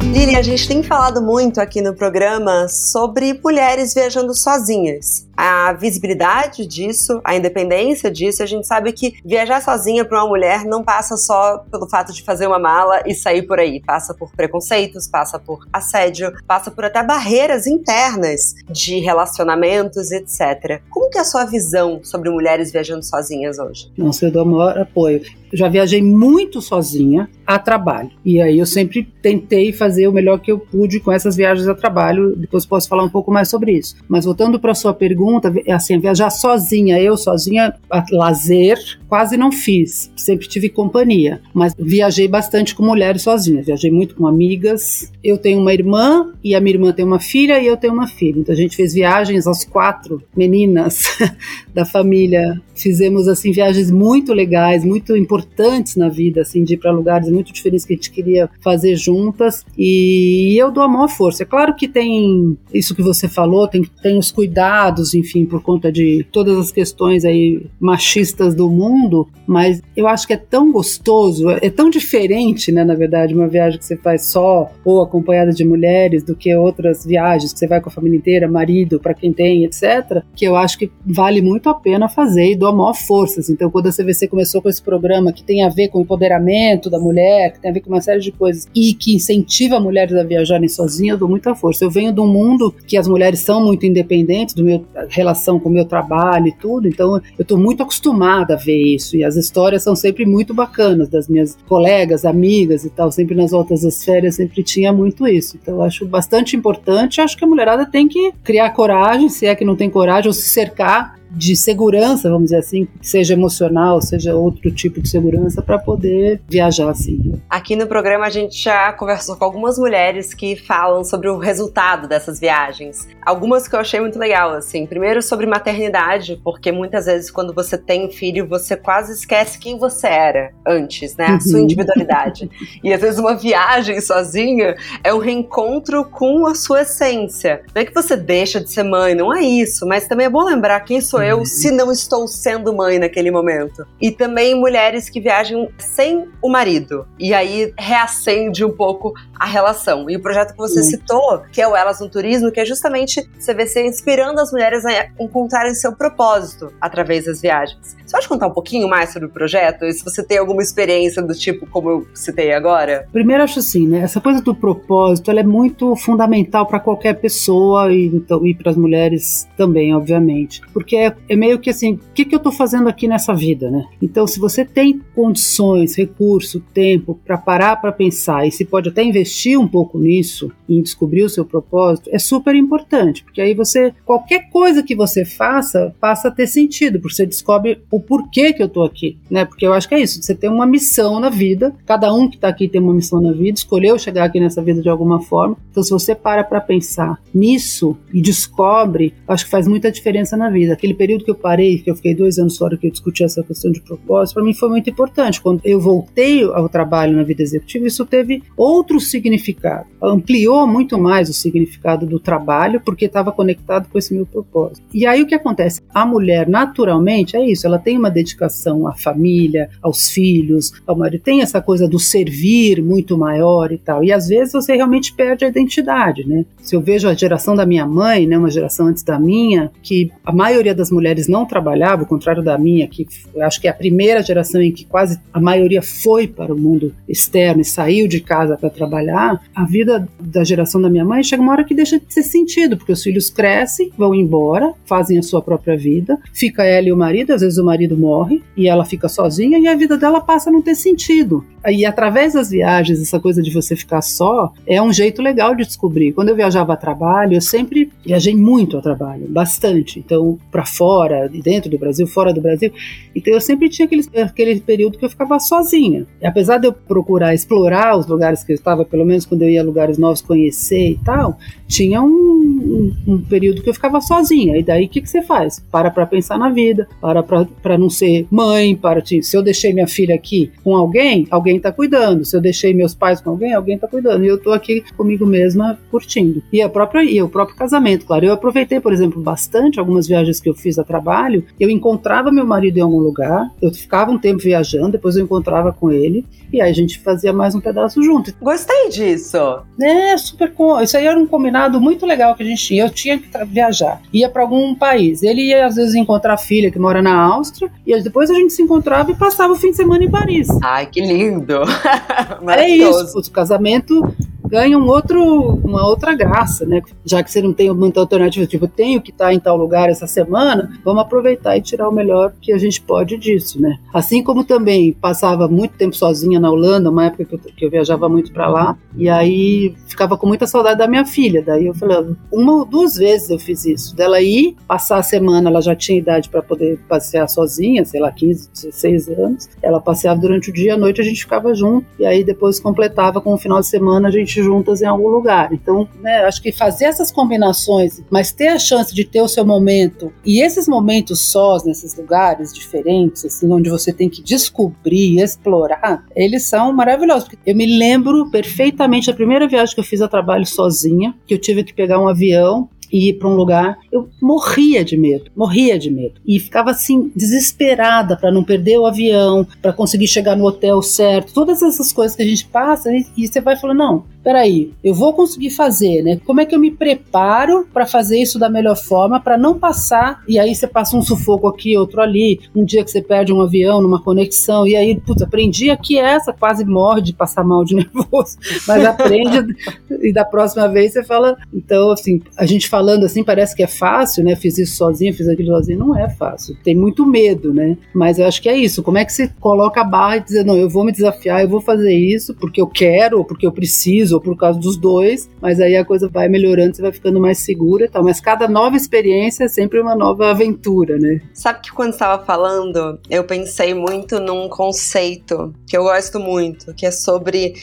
Lili, 0.00 0.34
a 0.34 0.42
gente 0.42 0.66
tem 0.66 0.82
falado 0.82 1.20
muito 1.20 1.60
aqui 1.60 1.82
no 1.82 1.94
programa 1.94 2.68
sobre 2.68 3.38
mulheres 3.44 3.92
viajando 3.92 4.34
sozinhas 4.34 5.27
a 5.38 5.72
visibilidade 5.72 6.66
disso, 6.66 7.20
a 7.22 7.36
independência 7.36 8.10
disso. 8.10 8.42
A 8.42 8.46
gente 8.46 8.66
sabe 8.66 8.92
que 8.92 9.14
viajar 9.24 9.62
sozinha 9.62 10.04
para 10.04 10.18
uma 10.20 10.28
mulher 10.28 10.64
não 10.64 10.82
passa 10.82 11.16
só 11.16 11.58
pelo 11.70 11.88
fato 11.88 12.12
de 12.12 12.24
fazer 12.24 12.48
uma 12.48 12.58
mala 12.58 13.02
e 13.06 13.14
sair 13.14 13.42
por 13.42 13.60
aí. 13.60 13.80
Passa 13.80 14.12
por 14.12 14.32
preconceitos, 14.32 15.06
passa 15.06 15.38
por 15.38 15.64
assédio, 15.72 16.32
passa 16.44 16.72
por 16.72 16.84
até 16.84 17.04
barreiras 17.04 17.68
internas 17.68 18.56
de 18.68 18.98
relacionamentos, 18.98 20.10
etc. 20.10 20.82
Como 20.90 21.08
que 21.08 21.18
é 21.18 21.20
a 21.20 21.24
sua 21.24 21.44
visão 21.44 22.00
sobre 22.02 22.30
mulheres 22.30 22.72
viajando 22.72 23.04
sozinhas 23.04 23.60
hoje? 23.60 23.92
Nossa, 23.96 24.26
eu 24.26 24.32
dou 24.32 24.44
maior 24.44 24.76
apoio. 24.76 25.22
Já 25.52 25.68
viajei 25.68 26.02
muito 26.02 26.60
sozinha 26.60 27.30
a 27.46 27.58
trabalho. 27.58 28.10
E 28.24 28.40
aí 28.40 28.58
eu 28.58 28.66
sempre 28.66 29.10
tentei 29.22 29.72
fazer 29.72 30.06
o 30.06 30.12
melhor 30.12 30.38
que 30.40 30.52
eu 30.52 30.58
pude 30.58 31.00
com 31.00 31.10
essas 31.10 31.36
viagens 31.36 31.66
a 31.68 31.74
trabalho. 31.74 32.36
Depois 32.36 32.66
posso 32.66 32.88
falar 32.88 33.04
um 33.04 33.08
pouco 33.08 33.30
mais 33.30 33.48
sobre 33.48 33.72
isso. 33.72 33.96
Mas 34.06 34.24
voltando 34.24 34.60
para 34.60 34.74
sua 34.74 34.92
pergunta, 34.92 35.27
pergunta, 35.28 35.52
assim, 35.68 35.98
viajar 35.98 36.30
sozinha, 36.30 37.00
eu 37.00 37.16
sozinha, 37.16 37.74
lazer, 38.10 38.78
quase 39.08 39.36
não 39.36 39.52
fiz. 39.52 40.10
Sempre 40.16 40.48
tive 40.48 40.68
companhia, 40.68 41.40
mas 41.52 41.74
viajei 41.78 42.26
bastante 42.26 42.74
com 42.74 42.84
mulheres 42.84 43.22
sozinhas. 43.22 43.66
Viajei 43.66 43.90
muito 43.90 44.14
com 44.14 44.26
amigas. 44.26 45.12
Eu 45.22 45.36
tenho 45.36 45.60
uma 45.60 45.72
irmã 45.72 46.32
e 46.42 46.54
a 46.54 46.60
minha 46.60 46.74
irmã 46.74 46.92
tem 46.92 47.04
uma 47.04 47.18
filha 47.18 47.60
e 47.60 47.66
eu 47.66 47.76
tenho 47.76 47.92
uma 47.92 48.06
filha. 48.06 48.38
Então 48.38 48.54
a 48.54 48.56
gente 48.56 48.74
fez 48.74 48.94
viagens 48.94 49.46
às 49.46 49.64
quatro 49.64 50.22
meninas 50.36 51.04
da 51.74 51.84
família. 51.84 52.60
Fizemos 52.74 53.26
assim 53.26 53.50
viagens 53.50 53.90
muito 53.90 54.32
legais, 54.32 54.84
muito 54.84 55.16
importantes 55.16 55.96
na 55.96 56.08
vida, 56.08 56.42
assim, 56.42 56.62
de 56.62 56.74
ir 56.74 56.76
para 56.76 56.92
lugares 56.92 57.28
muito 57.28 57.52
diferentes 57.52 57.84
que 57.84 57.92
a 57.92 57.96
gente 57.96 58.10
queria 58.10 58.48
fazer 58.60 58.96
juntas. 58.96 59.64
E 59.76 60.56
eu 60.56 60.70
dou 60.70 60.82
a 60.82 60.88
maior 60.88 61.08
força. 61.08 61.42
É 61.42 61.46
claro 61.46 61.74
que 61.74 61.88
tem 61.88 62.56
isso 62.72 62.94
que 62.94 63.02
você 63.02 63.28
falou, 63.28 63.66
tem, 63.66 63.84
tem 64.02 64.16
os 64.18 64.30
cuidados 64.30 65.14
enfim, 65.18 65.44
por 65.44 65.62
conta 65.62 65.90
de 65.90 66.26
todas 66.30 66.56
as 66.58 66.72
questões 66.72 67.24
aí 67.24 67.66
machistas 67.80 68.54
do 68.54 68.68
mundo, 68.70 69.28
mas 69.46 69.80
eu 69.96 70.06
acho 70.06 70.26
que 70.26 70.32
é 70.32 70.36
tão 70.36 70.70
gostoso, 70.72 71.50
é 71.50 71.70
tão 71.70 71.90
diferente, 71.90 72.70
né, 72.70 72.84
na 72.84 72.94
verdade, 72.94 73.34
uma 73.34 73.48
viagem 73.48 73.78
que 73.78 73.84
você 73.84 73.96
faz 73.96 74.26
só 74.26 74.70
ou 74.84 75.02
acompanhada 75.02 75.52
de 75.52 75.64
mulheres 75.64 76.22
do 76.22 76.34
que 76.34 76.54
outras 76.54 77.04
viagens 77.04 77.52
que 77.52 77.58
você 77.58 77.66
vai 77.66 77.80
com 77.80 77.88
a 77.88 77.92
família 77.92 78.16
inteira, 78.16 78.48
marido, 78.48 79.00
para 79.00 79.14
quem 79.14 79.32
tem, 79.32 79.64
etc, 79.64 80.22
que 80.34 80.44
eu 80.44 80.56
acho 80.56 80.78
que 80.78 80.90
vale 81.04 81.40
muito 81.40 81.68
a 81.68 81.74
pena 81.74 82.08
fazer 82.08 82.52
e 82.52 82.56
dou 82.56 82.68
a 82.68 82.72
maior 82.72 82.94
força. 82.94 83.40
Assim. 83.40 83.52
Então, 83.52 83.70
quando 83.70 83.88
a 83.88 83.92
CVC 83.92 84.28
começou 84.28 84.62
com 84.62 84.68
esse 84.68 84.82
programa 84.82 85.32
que 85.32 85.42
tem 85.42 85.62
a 85.62 85.68
ver 85.68 85.88
com 85.88 85.98
o 85.98 86.02
empoderamento 86.02 86.90
da 86.90 86.98
mulher, 86.98 87.52
que 87.52 87.60
tem 87.60 87.70
a 87.70 87.74
ver 87.74 87.80
com 87.80 87.90
uma 87.90 88.00
série 88.00 88.20
de 88.20 88.32
coisas 88.32 88.68
e 88.74 88.94
que 88.94 89.14
incentiva 89.14 89.80
mulheres 89.80 90.14
a 90.14 90.22
viajarem 90.22 90.68
sozinhas, 90.68 91.14
eu 91.14 91.18
dou 91.18 91.28
muita 91.28 91.54
força. 91.54 91.84
Eu 91.84 91.90
venho 91.90 92.12
de 92.12 92.20
um 92.20 92.26
mundo 92.26 92.74
que 92.86 92.96
as 92.96 93.08
mulheres 93.08 93.40
são 93.40 93.64
muito 93.64 93.86
independentes, 93.86 94.54
do 94.54 94.64
meu 94.64 94.84
relação 95.08 95.58
com 95.58 95.68
o 95.68 95.72
meu 95.72 95.84
trabalho 95.84 96.48
e 96.48 96.52
tudo, 96.52 96.88
então 96.88 97.16
eu 97.16 97.42
estou 97.42 97.58
muito 97.58 97.82
acostumada 97.82 98.54
a 98.54 98.56
ver 98.56 98.94
isso 98.94 99.16
e 99.16 99.24
as 99.24 99.36
histórias 99.36 99.82
são 99.82 99.94
sempre 99.96 100.24
muito 100.24 100.54
bacanas 100.54 101.08
das 101.08 101.28
minhas 101.28 101.56
colegas, 101.66 102.24
amigas 102.24 102.84
e 102.84 102.90
tal, 102.90 103.10
sempre 103.10 103.34
nas 103.34 103.50
voltas 103.50 103.82
das 103.82 104.04
férias 104.04 104.36
sempre 104.36 104.62
tinha 104.62 104.92
muito 104.92 105.26
isso, 105.26 105.58
então 105.60 105.76
eu 105.76 105.82
acho 105.82 106.06
bastante 106.06 106.56
importante, 106.56 107.20
acho 107.20 107.36
que 107.36 107.44
a 107.44 107.48
mulherada 107.48 107.86
tem 107.86 108.08
que 108.08 108.32
criar 108.42 108.70
coragem, 108.70 109.28
se 109.28 109.46
é 109.46 109.54
que 109.54 109.64
não 109.64 109.76
tem 109.76 109.90
coragem, 109.90 110.28
ou 110.28 110.32
se 110.32 110.48
cercar 110.48 111.17
de 111.30 111.56
segurança, 111.56 112.28
vamos 112.28 112.44
dizer 112.44 112.58
assim, 112.58 112.88
seja 113.00 113.34
emocional, 113.34 114.00
seja 114.00 114.34
outro 114.34 114.70
tipo 114.70 115.00
de 115.00 115.08
segurança, 115.08 115.62
para 115.62 115.78
poder 115.78 116.40
viajar 116.48 116.90
assim. 116.90 117.40
Aqui 117.48 117.76
no 117.76 117.86
programa 117.86 118.26
a 118.26 118.30
gente 118.30 118.60
já 118.62 118.92
conversou 118.92 119.36
com 119.36 119.44
algumas 119.44 119.78
mulheres 119.78 120.34
que 120.34 120.56
falam 120.56 121.04
sobre 121.04 121.28
o 121.28 121.38
resultado 121.38 122.08
dessas 122.08 122.40
viagens. 122.40 123.08
Algumas 123.24 123.68
que 123.68 123.74
eu 123.74 123.80
achei 123.80 124.00
muito 124.00 124.18
legal, 124.18 124.52
assim. 124.52 124.86
Primeiro 124.86 125.22
sobre 125.22 125.46
maternidade, 125.46 126.40
porque 126.42 126.72
muitas 126.72 127.06
vezes 127.06 127.30
quando 127.30 127.52
você 127.52 127.76
tem 127.76 128.06
um 128.06 128.10
filho, 128.10 128.46
você 128.46 128.76
quase 128.76 129.12
esquece 129.12 129.58
quem 129.58 129.78
você 129.78 130.06
era 130.06 130.52
antes, 130.66 131.16
né? 131.16 131.26
A 131.26 131.40
sua 131.40 131.58
uhum. 131.58 131.64
individualidade. 131.64 132.50
e 132.82 132.92
às 132.92 133.00
vezes 133.00 133.18
uma 133.18 133.36
viagem 133.36 134.00
sozinha 134.00 134.76
é 135.04 135.12
um 135.12 135.18
reencontro 135.18 136.04
com 136.04 136.46
a 136.46 136.54
sua 136.54 136.82
essência. 136.82 137.62
Não 137.74 137.82
é 137.82 137.84
que 137.84 137.94
você 137.94 138.16
deixa 138.16 138.60
de 138.60 138.70
ser 138.70 138.82
mãe, 138.82 139.14
não 139.14 139.34
é 139.34 139.42
isso, 139.42 139.86
mas 139.86 140.08
também 140.08 140.26
é 140.26 140.30
bom 140.30 140.44
lembrar 140.44 140.80
quem 140.80 141.00
sou 141.00 141.17
sou 141.18 141.22
eu 141.24 141.44
se 141.44 141.70
não 141.70 141.90
estou 141.90 142.28
sendo 142.28 142.74
mãe 142.74 142.98
naquele 142.98 143.30
momento? 143.30 143.86
E 144.00 144.10
também 144.10 144.54
mulheres 144.54 145.08
que 145.10 145.20
viajam 145.20 145.68
sem 145.78 146.28
o 146.40 146.48
marido. 146.48 147.06
E 147.18 147.34
aí 147.34 147.72
reacende 147.76 148.64
um 148.64 148.70
pouco 148.70 149.12
a 149.38 149.46
relação. 149.46 150.08
E 150.08 150.16
o 150.16 150.20
projeto 150.20 150.52
que 150.52 150.58
você 150.58 150.82
citou, 150.82 151.42
que 151.52 151.60
é 151.60 151.68
o 151.68 151.76
Elas 151.76 152.00
no 152.00 152.08
Turismo, 152.08 152.50
que 152.50 152.60
é 152.60 152.64
justamente 152.64 153.22
CVC 153.38 153.86
inspirando 153.86 154.40
as 154.40 154.52
mulheres 154.52 154.84
a 154.84 155.08
encontrarem 155.20 155.74
seu 155.74 155.92
propósito 155.92 156.72
através 156.80 157.24
das 157.24 157.40
viagens. 157.40 157.96
Você 158.04 158.12
pode 158.12 158.28
contar 158.28 158.46
um 158.46 158.52
pouquinho 158.52 158.88
mais 158.88 159.12
sobre 159.12 159.28
o 159.28 159.30
projeto? 159.30 159.84
E 159.84 159.92
se 159.92 160.04
você 160.04 160.22
tem 160.22 160.38
alguma 160.38 160.62
experiência 160.62 161.22
do 161.22 161.34
tipo 161.34 161.66
como 161.66 161.90
eu 161.90 162.06
citei 162.14 162.52
agora? 162.52 163.06
Primeiro, 163.12 163.42
acho 163.42 163.58
assim, 163.58 163.86
né? 163.86 164.00
Essa 164.00 164.20
coisa 164.20 164.40
do 164.40 164.54
propósito 164.54 165.30
ela 165.30 165.40
é 165.40 165.44
muito 165.44 165.94
fundamental 165.96 166.66
para 166.66 166.80
qualquer 166.80 167.14
pessoa 167.14 167.92
e, 167.92 168.06
então, 168.06 168.44
e 168.46 168.54
para 168.54 168.70
as 168.70 168.76
mulheres 168.76 169.48
também, 169.56 169.94
obviamente. 169.94 170.60
Porque 170.72 170.96
é, 170.96 171.07
é 171.28 171.36
meio 171.36 171.58
que 171.58 171.70
assim: 171.70 171.94
o 171.94 172.00
que, 172.14 172.24
que 172.24 172.34
eu 172.34 172.38
estou 172.38 172.52
fazendo 172.52 172.88
aqui 172.88 173.06
nessa 173.06 173.34
vida, 173.34 173.70
né? 173.70 173.84
Então, 174.00 174.26
se 174.26 174.38
você 174.38 174.64
tem 174.64 175.00
condições, 175.14 175.96
recurso, 175.96 176.60
tempo 176.72 177.18
para 177.24 177.38
parar 177.38 177.76
para 177.76 177.92
pensar 177.92 178.46
e 178.46 178.50
se 178.50 178.64
pode 178.64 178.88
até 178.88 179.02
investir 179.02 179.58
um 179.58 179.68
pouco 179.68 179.98
nisso, 179.98 180.50
em 180.68 180.82
descobrir 180.82 181.22
o 181.22 181.28
seu 181.28 181.44
propósito, 181.44 182.10
é 182.12 182.18
super 182.18 182.54
importante, 182.54 183.24
porque 183.24 183.40
aí 183.40 183.54
você, 183.54 183.92
qualquer 184.04 184.50
coisa 184.50 184.82
que 184.82 184.94
você 184.94 185.24
faça, 185.24 185.94
passa 186.00 186.28
a 186.28 186.30
ter 186.30 186.46
sentido, 186.46 187.00
porque 187.00 187.16
você 187.16 187.26
descobre 187.26 187.82
o 187.90 188.00
porquê 188.00 188.52
que 188.52 188.62
eu 188.62 188.68
tô 188.68 188.82
aqui, 188.82 189.18
né? 189.30 189.44
Porque 189.44 189.66
eu 189.66 189.72
acho 189.72 189.88
que 189.88 189.94
é 189.94 190.00
isso, 190.00 190.22
você 190.22 190.34
tem 190.34 190.50
uma 190.50 190.66
missão 190.66 191.20
na 191.20 191.30
vida, 191.30 191.74
cada 191.86 192.12
um 192.12 192.28
que 192.28 192.38
tá 192.38 192.48
aqui 192.48 192.68
tem 192.68 192.80
uma 192.80 192.94
missão 192.94 193.20
na 193.20 193.32
vida, 193.32 193.58
escolheu 193.58 193.98
chegar 193.98 194.24
aqui 194.24 194.40
nessa 194.40 194.62
vida 194.62 194.82
de 194.82 194.88
alguma 194.88 195.20
forma. 195.20 195.56
Então, 195.70 195.82
se 195.82 195.90
você 195.90 196.14
para 196.14 196.44
para 196.44 196.60
pensar 196.60 197.20
nisso 197.34 197.96
e 198.12 198.20
descobre, 198.20 199.14
acho 199.26 199.44
que 199.44 199.50
faz 199.50 199.66
muita 199.66 199.90
diferença 199.90 200.36
na 200.36 200.50
vida. 200.50 200.72
Aquele 200.72 200.94
período 200.98 201.24
que 201.24 201.30
eu 201.30 201.34
parei, 201.34 201.78
que 201.78 201.90
eu 201.90 201.94
fiquei 201.94 202.14
dois 202.14 202.38
anos 202.38 202.58
fora 202.58 202.76
que 202.76 202.86
eu 202.86 202.90
discuti 202.90 203.24
essa 203.24 203.42
questão 203.42 203.70
de 203.70 203.80
propósito, 203.80 204.34
para 204.34 204.44
mim 204.44 204.52
foi 204.52 204.68
muito 204.68 204.90
importante. 204.90 205.40
Quando 205.40 205.60
eu 205.64 205.80
voltei 205.80 206.42
ao 206.42 206.68
trabalho 206.68 207.16
na 207.16 207.22
vida 207.22 207.42
executiva, 207.42 207.86
isso 207.86 208.04
teve 208.04 208.42
outro 208.56 209.00
significado, 209.00 209.86
ampliou 210.02 210.66
muito 210.66 210.98
mais 210.98 211.30
o 211.30 211.32
significado 211.32 212.06
do 212.06 212.18
trabalho, 212.18 212.80
porque 212.84 213.06
estava 213.06 213.32
conectado 213.32 213.88
com 213.88 213.98
esse 213.98 214.12
meu 214.12 214.26
propósito. 214.26 214.82
E 214.92 215.06
aí 215.06 215.22
o 215.22 215.26
que 215.26 215.34
acontece? 215.34 215.80
A 215.94 216.04
mulher, 216.04 216.48
naturalmente, 216.48 217.36
é 217.36 217.50
isso, 217.50 217.66
ela 217.66 217.78
tem 217.78 217.96
uma 217.96 218.10
dedicação 218.10 218.86
à 218.86 218.94
família, 218.94 219.70
aos 219.80 220.10
filhos, 220.10 220.72
ao 220.86 220.96
marido, 220.96 221.22
tem 221.22 221.40
essa 221.40 221.62
coisa 221.62 221.88
do 221.88 221.98
servir 221.98 222.82
muito 222.82 223.16
maior 223.16 223.70
e 223.72 223.78
tal. 223.78 224.02
E 224.02 224.12
às 224.12 224.28
vezes 224.28 224.52
você 224.52 224.74
realmente 224.74 225.14
perde 225.14 225.44
a 225.44 225.48
identidade, 225.48 226.26
né? 226.26 226.44
Se 226.60 226.74
eu 226.74 226.80
vejo 226.80 227.08
a 227.08 227.14
geração 227.14 227.54
da 227.54 227.64
minha 227.64 227.86
mãe, 227.86 228.26
né, 228.26 228.36
uma 228.36 228.50
geração 228.50 228.86
antes 228.86 229.02
da 229.02 229.18
minha, 229.18 229.70
que 229.82 230.10
a 230.24 230.32
maioria 230.32 230.74
das 230.74 230.87
mulheres 230.90 231.28
não 231.28 231.46
trabalhava, 231.46 232.02
ao 232.02 232.08
contrário 232.08 232.42
da 232.42 232.58
minha, 232.58 232.86
que 232.88 233.06
acho 233.40 233.60
que 233.60 233.66
é 233.66 233.70
a 233.70 233.74
primeira 233.74 234.22
geração 234.22 234.60
em 234.60 234.72
que 234.72 234.84
quase 234.84 235.18
a 235.32 235.40
maioria 235.40 235.82
foi 235.82 236.26
para 236.26 236.54
o 236.54 236.58
mundo 236.58 236.94
externo 237.08 237.62
e 237.62 237.64
saiu 237.64 238.08
de 238.08 238.20
casa 238.20 238.56
para 238.56 238.70
trabalhar, 238.70 239.42
a 239.54 239.64
vida 239.64 240.08
da 240.20 240.44
geração 240.44 240.80
da 240.80 240.90
minha 240.90 241.04
mãe 241.04 241.22
chega 241.22 241.42
uma 241.42 241.52
hora 241.52 241.64
que 241.64 241.74
deixa 241.74 241.98
de 241.98 242.06
ter 242.06 242.22
sentido, 242.22 242.76
porque 242.76 242.92
os 242.92 243.02
filhos 243.02 243.30
crescem, 243.30 243.90
vão 243.96 244.14
embora, 244.14 244.72
fazem 244.84 245.18
a 245.18 245.22
sua 245.22 245.42
própria 245.42 245.76
vida, 245.76 246.18
fica 246.32 246.64
ela 246.64 246.88
e 246.88 246.92
o 246.92 246.96
marido, 246.96 247.32
às 247.32 247.40
vezes 247.40 247.58
o 247.58 247.64
marido 247.64 247.96
morre 247.96 248.42
e 248.56 248.68
ela 248.68 248.84
fica 248.84 249.08
sozinha 249.08 249.58
e 249.58 249.66
a 249.66 249.74
vida 249.74 249.96
dela 249.96 250.20
passa 250.20 250.50
a 250.50 250.52
não 250.52 250.62
ter 250.62 250.74
sentido. 250.74 251.44
E 251.66 251.84
através 251.84 252.34
das 252.34 252.50
viagens, 252.50 253.00
essa 253.00 253.20
coisa 253.20 253.42
de 253.42 253.50
você 253.50 253.76
ficar 253.76 254.00
só, 254.00 254.52
é 254.66 254.80
um 254.80 254.92
jeito 254.92 255.20
legal 255.20 255.54
de 255.54 255.64
descobrir. 255.64 256.12
Quando 256.12 256.28
eu 256.28 256.36
viajava 256.36 256.72
a 256.72 256.76
trabalho, 256.76 257.34
eu 257.34 257.40
sempre 257.40 257.90
viajei 258.04 258.34
muito 258.34 258.76
a 258.76 258.80
trabalho, 258.80 259.26
bastante. 259.28 259.98
Então, 259.98 260.38
para 260.50 260.64
fora, 260.78 261.28
dentro 261.28 261.68
do 261.68 261.78
Brasil, 261.78 262.06
fora 262.06 262.32
do 262.32 262.40
Brasil. 262.40 262.72
Então, 263.14 263.34
eu 263.34 263.40
sempre 263.40 263.68
tinha 263.68 263.86
aquele, 263.86 264.04
aquele 264.22 264.60
período 264.60 264.96
que 264.96 265.04
eu 265.04 265.10
ficava 265.10 265.38
sozinha. 265.40 266.06
E 266.22 266.26
apesar 266.26 266.58
de 266.58 266.68
eu 266.68 266.72
procurar 266.72 267.34
explorar 267.34 267.98
os 267.98 268.06
lugares 268.06 268.44
que 268.44 268.52
eu 268.52 268.54
estava, 268.54 268.84
pelo 268.84 269.04
menos 269.04 269.26
quando 269.26 269.42
eu 269.42 269.50
ia 269.50 269.60
a 269.60 269.64
lugares 269.64 269.98
novos, 269.98 270.22
conhecer 270.22 270.90
e 270.90 270.98
tal, 271.04 271.38
tinha 271.66 272.00
um, 272.02 272.06
um, 272.08 273.14
um 273.14 273.18
período 273.18 273.62
que 273.62 273.68
eu 273.68 273.74
ficava 273.74 274.00
sozinha. 274.00 274.56
E 274.56 274.62
daí, 274.62 274.86
o 274.86 274.88
que, 274.88 275.00
que 275.00 275.10
você 275.10 275.22
faz? 275.22 275.58
Para 275.70 275.90
para 275.90 276.06
pensar 276.06 276.38
na 276.38 276.50
vida, 276.50 276.88
para 277.00 277.22
para 277.22 277.78
não 277.78 277.90
ser 277.90 278.26
mãe, 278.30 278.76
para 278.76 279.04
se 279.04 279.36
eu 279.36 279.42
deixei 279.42 279.72
minha 279.72 279.86
filha 279.86 280.14
aqui 280.14 280.50
com 280.62 280.76
alguém, 280.76 281.26
alguém 281.30 281.56
está 281.56 281.72
cuidando. 281.72 282.24
Se 282.24 282.36
eu 282.36 282.40
deixei 282.40 282.74
meus 282.74 282.94
pais 282.94 283.20
com 283.20 283.30
alguém, 283.30 283.54
alguém 283.54 283.76
está 283.76 283.88
cuidando. 283.88 284.24
E 284.24 284.28
eu 284.28 284.36
estou 284.36 284.52
aqui 284.52 284.82
comigo 284.96 285.26
mesma 285.26 285.78
curtindo. 285.90 286.42
E 286.52 286.60
a 286.60 286.68
própria 286.68 287.02
e 287.02 287.20
o 287.22 287.28
próprio 287.28 287.56
casamento, 287.56 288.06
claro. 288.06 288.26
Eu 288.26 288.32
aproveitei, 288.32 288.80
por 288.80 288.92
exemplo, 288.92 289.20
bastante 289.20 289.78
algumas 289.78 290.06
viagens 290.06 290.40
que 290.40 290.48
eu 290.48 290.54
fiz 290.54 290.67
a 290.76 290.82
trabalho. 290.82 291.44
Eu 291.60 291.70
encontrava 291.70 292.32
meu 292.32 292.44
marido 292.44 292.78
em 292.78 292.82
algum 292.82 292.98
lugar, 292.98 293.48
eu 293.62 293.72
ficava 293.72 294.10
um 294.10 294.18
tempo 294.18 294.42
viajando, 294.42 294.92
depois 294.92 295.16
eu 295.16 295.24
encontrava 295.24 295.72
com 295.72 295.90
ele 295.92 296.26
e 296.52 296.60
aí 296.60 296.70
a 296.70 296.74
gente 296.74 296.98
fazia 296.98 297.32
mais 297.32 297.54
um 297.54 297.60
pedaço 297.60 298.02
junto. 298.02 298.34
Gostei 298.40 298.88
disso. 298.88 299.38
É, 299.80 300.16
super. 300.16 300.52
Isso 300.82 300.96
aí 300.96 301.06
era 301.06 301.18
um 301.18 301.26
combinado 301.26 301.80
muito 301.80 302.06
legal 302.06 302.34
que 302.34 302.42
a 302.42 302.46
gente 302.46 302.64
tinha. 302.64 302.84
Eu 302.84 302.90
tinha 302.90 303.18
que 303.18 303.28
viajar, 303.44 304.00
ia 304.12 304.28
para 304.28 304.42
algum 304.42 304.74
país. 304.74 305.22
Ele 305.22 305.42
ia 305.42 305.66
às 305.66 305.76
vezes 305.76 305.94
encontrar 305.94 306.34
a 306.34 306.38
filha 306.38 306.70
que 306.70 306.78
mora 306.78 307.02
na 307.02 307.14
Áustria 307.14 307.70
e 307.86 308.00
depois 308.00 308.30
a 308.30 308.34
gente 308.34 308.52
se 308.52 308.62
encontrava 308.62 309.10
e 309.10 309.14
passava 309.14 309.52
o 309.52 309.56
fim 309.56 309.70
de 309.70 309.76
semana 309.76 310.04
em 310.04 310.10
Paris. 310.10 310.48
Ai, 310.62 310.86
que 310.86 311.00
lindo! 311.00 311.62
é 312.48 312.68
isso. 312.68 313.18
O 313.18 313.30
casamento 313.30 314.02
ganha 314.48 314.78
um 314.78 314.86
outro, 314.86 315.20
uma 315.64 315.86
outra 315.86 316.14
graça, 316.14 316.64
né? 316.64 316.80
Já 317.04 317.22
que 317.22 317.30
você 317.30 317.42
não 317.42 317.52
tem 317.52 317.72
muita 317.72 318.00
alternativa, 318.00 318.46
tipo, 318.46 318.66
tenho 318.66 319.00
que 319.00 319.10
estar 319.10 319.32
em 319.32 319.38
tal 319.38 319.56
lugar 319.56 319.88
essa 319.88 320.06
semana, 320.06 320.70
vamos 320.84 321.02
aproveitar 321.02 321.56
e 321.56 321.62
tirar 321.62 321.88
o 321.88 321.92
melhor 321.92 322.32
que 322.40 322.52
a 322.52 322.58
gente 322.58 322.80
pode 322.80 323.16
disso, 323.18 323.60
né? 323.60 323.78
Assim 323.92 324.22
como 324.22 324.44
também 324.44 324.92
passava 324.92 325.46
muito 325.48 325.76
tempo 325.76 325.94
sozinha 325.94 326.40
na 326.40 326.50
Holanda, 326.50 326.90
uma 326.90 327.06
época 327.06 327.24
que 327.24 327.34
eu, 327.34 327.38
que 327.38 327.64
eu 327.66 327.70
viajava 327.70 328.08
muito 328.08 328.32
para 328.32 328.48
lá, 328.48 328.76
e 328.96 329.08
aí 329.08 329.74
ficava 329.86 330.16
com 330.16 330.26
muita 330.26 330.46
saudade 330.46 330.78
da 330.78 330.88
minha 330.88 331.04
filha. 331.04 331.42
Daí 331.42 331.66
eu 331.66 331.74
falei, 331.74 332.14
uma 332.32 332.58
ou 332.58 332.64
duas 332.64 332.94
vezes 332.94 333.30
eu 333.30 333.38
fiz 333.38 333.64
isso, 333.64 333.94
dela 333.94 334.20
ir, 334.20 334.56
passar 334.66 334.98
a 334.98 335.02
semana, 335.02 335.50
ela 335.50 335.60
já 335.60 335.76
tinha 335.76 335.98
idade 335.98 336.28
para 336.28 336.42
poder 336.42 336.78
passear 336.88 337.28
sozinha, 337.28 337.84
sei 337.84 338.00
lá, 338.00 338.10
15, 338.10 338.50
16 338.52 339.08
anos. 339.08 339.48
Ela 339.62 339.80
passeava 339.80 340.20
durante 340.20 340.50
o 340.50 340.52
dia, 340.52 340.74
à 340.74 340.76
noite 340.76 341.00
a 341.00 341.04
gente 341.04 341.20
ficava 341.20 341.54
junto, 341.54 341.86
e 341.98 342.06
aí 342.06 342.24
depois 342.24 342.58
completava 342.60 343.20
com 343.20 343.34
o 343.34 343.38
final 343.38 343.60
de 343.60 343.66
semana 343.66 344.08
a 344.08 344.10
gente 344.10 344.37
juntas 344.42 344.82
em 344.82 344.86
algum 344.86 345.08
lugar. 345.08 345.52
Então, 345.52 345.88
né, 346.00 346.24
acho 346.24 346.42
que 346.42 346.52
fazer 346.52 346.86
essas 346.86 347.10
combinações, 347.10 348.02
mas 348.10 348.32
ter 348.32 348.48
a 348.48 348.58
chance 348.58 348.94
de 348.94 349.04
ter 349.04 349.20
o 349.20 349.28
seu 349.28 349.44
momento 349.44 350.12
e 350.24 350.40
esses 350.40 350.68
momentos 350.68 351.20
sós 351.20 351.64
nesses 351.64 351.96
lugares 351.96 352.52
diferentes, 352.52 353.24
assim, 353.24 353.50
onde 353.52 353.70
você 353.70 353.92
tem 353.92 354.08
que 354.08 354.22
descobrir, 354.22 355.20
explorar, 355.20 356.04
eles 356.14 356.44
são 356.44 356.72
maravilhosos. 356.72 357.28
Eu 357.46 357.56
me 357.56 357.66
lembro 357.78 358.30
perfeitamente 358.30 359.08
da 359.08 359.14
primeira 359.14 359.48
viagem 359.48 359.74
que 359.74 359.80
eu 359.80 359.84
fiz 359.84 360.00
a 360.00 360.08
trabalho 360.08 360.46
sozinha, 360.46 361.14
que 361.26 361.34
eu 361.34 361.38
tive 361.38 361.64
que 361.64 361.74
pegar 361.74 362.00
um 362.00 362.08
avião 362.08 362.68
e 362.92 363.10
ir 363.10 363.14
para 363.14 363.28
um 363.28 363.34
lugar, 363.34 363.78
eu 363.92 364.08
morria 364.20 364.84
de 364.84 364.96
medo, 364.96 365.30
morria 365.36 365.78
de 365.78 365.90
medo. 365.90 366.20
E 366.26 366.38
ficava 366.40 366.70
assim, 366.70 367.10
desesperada 367.14 368.16
para 368.16 368.32
não 368.32 368.42
perder 368.42 368.78
o 368.78 368.86
avião, 368.86 369.46
para 369.60 369.72
conseguir 369.72 370.08
chegar 370.08 370.36
no 370.36 370.46
hotel 370.46 370.80
certo, 370.82 371.32
todas 371.32 371.62
essas 371.62 371.92
coisas 371.92 372.16
que 372.16 372.22
a 372.22 372.26
gente 372.26 372.46
passa, 372.46 372.90
e, 372.90 373.06
e 373.16 373.28
você 373.28 373.40
vai 373.40 373.56
falando: 373.56 373.78
não, 373.78 374.04
peraí, 374.28 374.74
eu 374.84 374.92
vou 374.92 375.14
conseguir 375.14 375.48
fazer, 375.48 376.02
né? 376.02 376.20
Como 376.26 376.38
é 376.38 376.44
que 376.44 376.54
eu 376.54 376.58
me 376.58 376.70
preparo 376.70 377.66
para 377.72 377.86
fazer 377.86 378.20
isso 378.20 378.38
da 378.38 378.50
melhor 378.50 378.76
forma, 378.76 379.18
para 379.18 379.38
não 379.38 379.58
passar, 379.58 380.22
e 380.28 380.38
aí 380.38 380.54
você 380.54 380.66
passa 380.66 380.98
um 380.98 381.00
sufoco 381.00 381.48
aqui, 381.48 381.78
outro 381.78 382.02
ali, 382.02 382.38
um 382.54 382.62
dia 382.62 382.84
que 382.84 382.90
você 382.90 383.00
perde 383.00 383.32
um 383.32 383.40
avião 383.40 383.80
numa 383.80 384.02
conexão, 384.02 384.66
e 384.66 384.76
aí, 384.76 385.00
putz, 385.00 385.22
aprendi 385.22 385.70
aqui 385.70 385.98
essa, 385.98 386.30
quase 386.30 386.62
morre 386.62 387.00
de 387.00 387.14
passar 387.14 387.42
mal 387.42 387.64
de 387.64 387.72
nervoso, 387.76 388.36
mas 388.66 388.84
aprende, 388.84 389.56
e 390.02 390.12
da 390.12 390.26
próxima 390.26 390.68
vez 390.68 390.92
você 390.92 391.02
fala. 391.02 391.36
Então, 391.52 391.90
assim, 391.90 392.20
a 392.36 392.44
gente 392.44 392.68
falando 392.68 393.04
assim 393.04 393.24
parece 393.24 393.56
que 393.56 393.62
é 393.62 393.66
fácil, 393.66 394.24
né? 394.24 394.36
Fiz 394.36 394.58
isso 394.58 394.76
sozinho, 394.76 395.14
fiz 395.14 395.28
aquilo 395.28 395.48
sozinho. 395.48 395.78
Não 395.78 395.96
é 395.96 396.08
fácil. 396.08 396.56
Tem 396.62 396.74
muito 396.74 397.06
medo, 397.06 397.52
né? 397.52 397.76
Mas 397.94 398.18
eu 398.18 398.26
acho 398.26 398.42
que 398.42 398.48
é 398.48 398.56
isso. 398.56 398.82
Como 398.82 398.98
é 398.98 399.04
que 399.04 399.12
você 399.12 399.28
coloca 399.40 399.80
a 399.80 399.84
barra 399.84 400.18
e 400.18 400.20
dizer, 400.20 400.44
não, 400.44 400.56
eu 400.56 400.68
vou 400.68 400.84
me 400.84 400.92
desafiar, 400.92 401.42
eu 401.42 401.48
vou 401.48 401.60
fazer 401.60 401.94
isso 401.94 402.34
porque 402.34 402.60
eu 402.60 402.66
quero, 402.66 403.18
ou 403.18 403.24
porque 403.24 403.46
eu 403.46 403.52
preciso, 403.52 404.17
ou 404.18 404.22
por 404.22 404.36
causa 404.36 404.58
dos 404.58 404.76
dois. 404.76 405.28
Mas 405.40 405.60
aí 405.60 405.76
a 405.76 405.84
coisa 405.84 406.08
vai 406.08 406.28
melhorando, 406.28 406.76
você 406.76 406.82
vai 406.82 406.92
ficando 406.92 407.18
mais 407.20 407.38
segura 407.38 407.86
e 407.86 407.88
tal. 407.88 408.04
Mas 408.04 408.20
cada 408.20 408.46
nova 408.48 408.76
experiência 408.76 409.44
é 409.44 409.48
sempre 409.48 409.80
uma 409.80 409.94
nova 409.94 410.30
aventura, 410.30 410.98
né? 410.98 411.20
Sabe 411.32 411.60
que 411.62 411.72
quando 411.72 411.92
estava 411.92 412.24
falando, 412.24 412.98
eu 413.08 413.24
pensei 413.24 413.72
muito 413.74 414.20
num 414.20 414.48
conceito 414.48 415.54
que 415.66 415.76
eu 415.76 415.84
gosto 415.84 416.18
muito, 416.18 416.74
que 416.74 416.84
é 416.84 416.90
sobre 416.90 417.54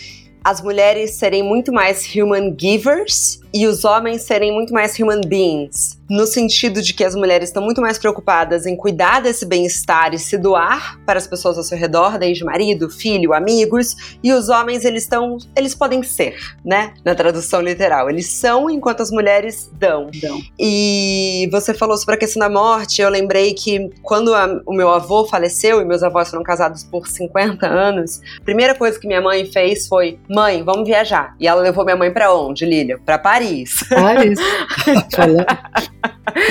as 0.43 0.61
mulheres 0.61 1.15
serem 1.15 1.41
muito 1.41 1.73
mais 1.73 2.05
human 2.15 2.55
givers 2.57 3.39
e 3.55 3.65
os 3.65 3.85
homens 3.85 4.23
serem 4.23 4.51
muito 4.51 4.73
mais 4.73 4.99
human 4.99 5.21
beings 5.21 5.97
no 6.09 6.25
sentido 6.25 6.81
de 6.81 6.93
que 6.93 7.03
as 7.03 7.15
mulheres 7.15 7.49
estão 7.49 7.63
muito 7.63 7.81
mais 7.81 7.97
preocupadas 7.97 8.65
em 8.65 8.75
cuidar 8.75 9.21
desse 9.21 9.45
bem-estar 9.45 10.13
e 10.13 10.19
se 10.19 10.37
doar 10.37 10.99
para 11.05 11.17
as 11.17 11.27
pessoas 11.27 11.57
ao 11.57 11.63
seu 11.63 11.77
redor, 11.77 12.17
desde 12.17 12.43
marido, 12.43 12.89
filho, 12.89 13.33
amigos, 13.33 14.17
e 14.23 14.31
os 14.31 14.49
homens 14.49 14.85
eles 14.85 15.03
estão, 15.03 15.37
eles 15.55 15.73
podem 15.73 16.03
ser, 16.03 16.35
né? 16.63 16.93
Na 17.03 17.15
tradução 17.15 17.61
literal, 17.61 18.09
eles 18.09 18.27
são 18.27 18.69
enquanto 18.69 19.01
as 19.01 19.11
mulheres 19.11 19.69
dão. 19.73 20.09
dão. 20.21 20.39
E 20.59 21.49
você 21.51 21.73
falou 21.73 21.97
sobre 21.97 22.15
a 22.15 22.17
questão 22.17 22.39
da 22.39 22.49
morte, 22.49 23.01
eu 23.01 23.09
lembrei 23.09 23.53
que 23.53 23.89
quando 24.01 24.33
a, 24.33 24.61
o 24.65 24.73
meu 24.73 24.89
avô 24.89 25.25
faleceu 25.25 25.81
e 25.81 25.85
meus 25.85 26.03
avós 26.03 26.29
foram 26.29 26.43
casados 26.43 26.83
por 26.83 27.07
50 27.07 27.65
anos, 27.65 28.21
a 28.39 28.43
primeira 28.43 28.75
coisa 28.75 28.99
que 28.99 29.07
minha 29.07 29.21
mãe 29.21 29.45
fez 29.45 29.87
foi: 29.87 30.19
"Mãe, 30.29 30.63
vamos 30.63 30.87
viajar". 30.87 31.35
E 31.39 31.47
ela 31.47 31.61
levou 31.61 31.83
minha 31.83 31.97
mãe 31.97 32.11
para 32.11 32.33
onde, 32.33 32.65
Lilia? 32.65 32.99
Para 33.03 33.17
Paris. 33.17 33.44
Paris. 33.89 34.37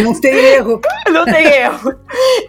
Não 0.02 0.18
tem 0.20 0.34
erro. 0.34 0.80
Não 1.10 1.24
tem 1.24 1.46
erro. 1.46 1.94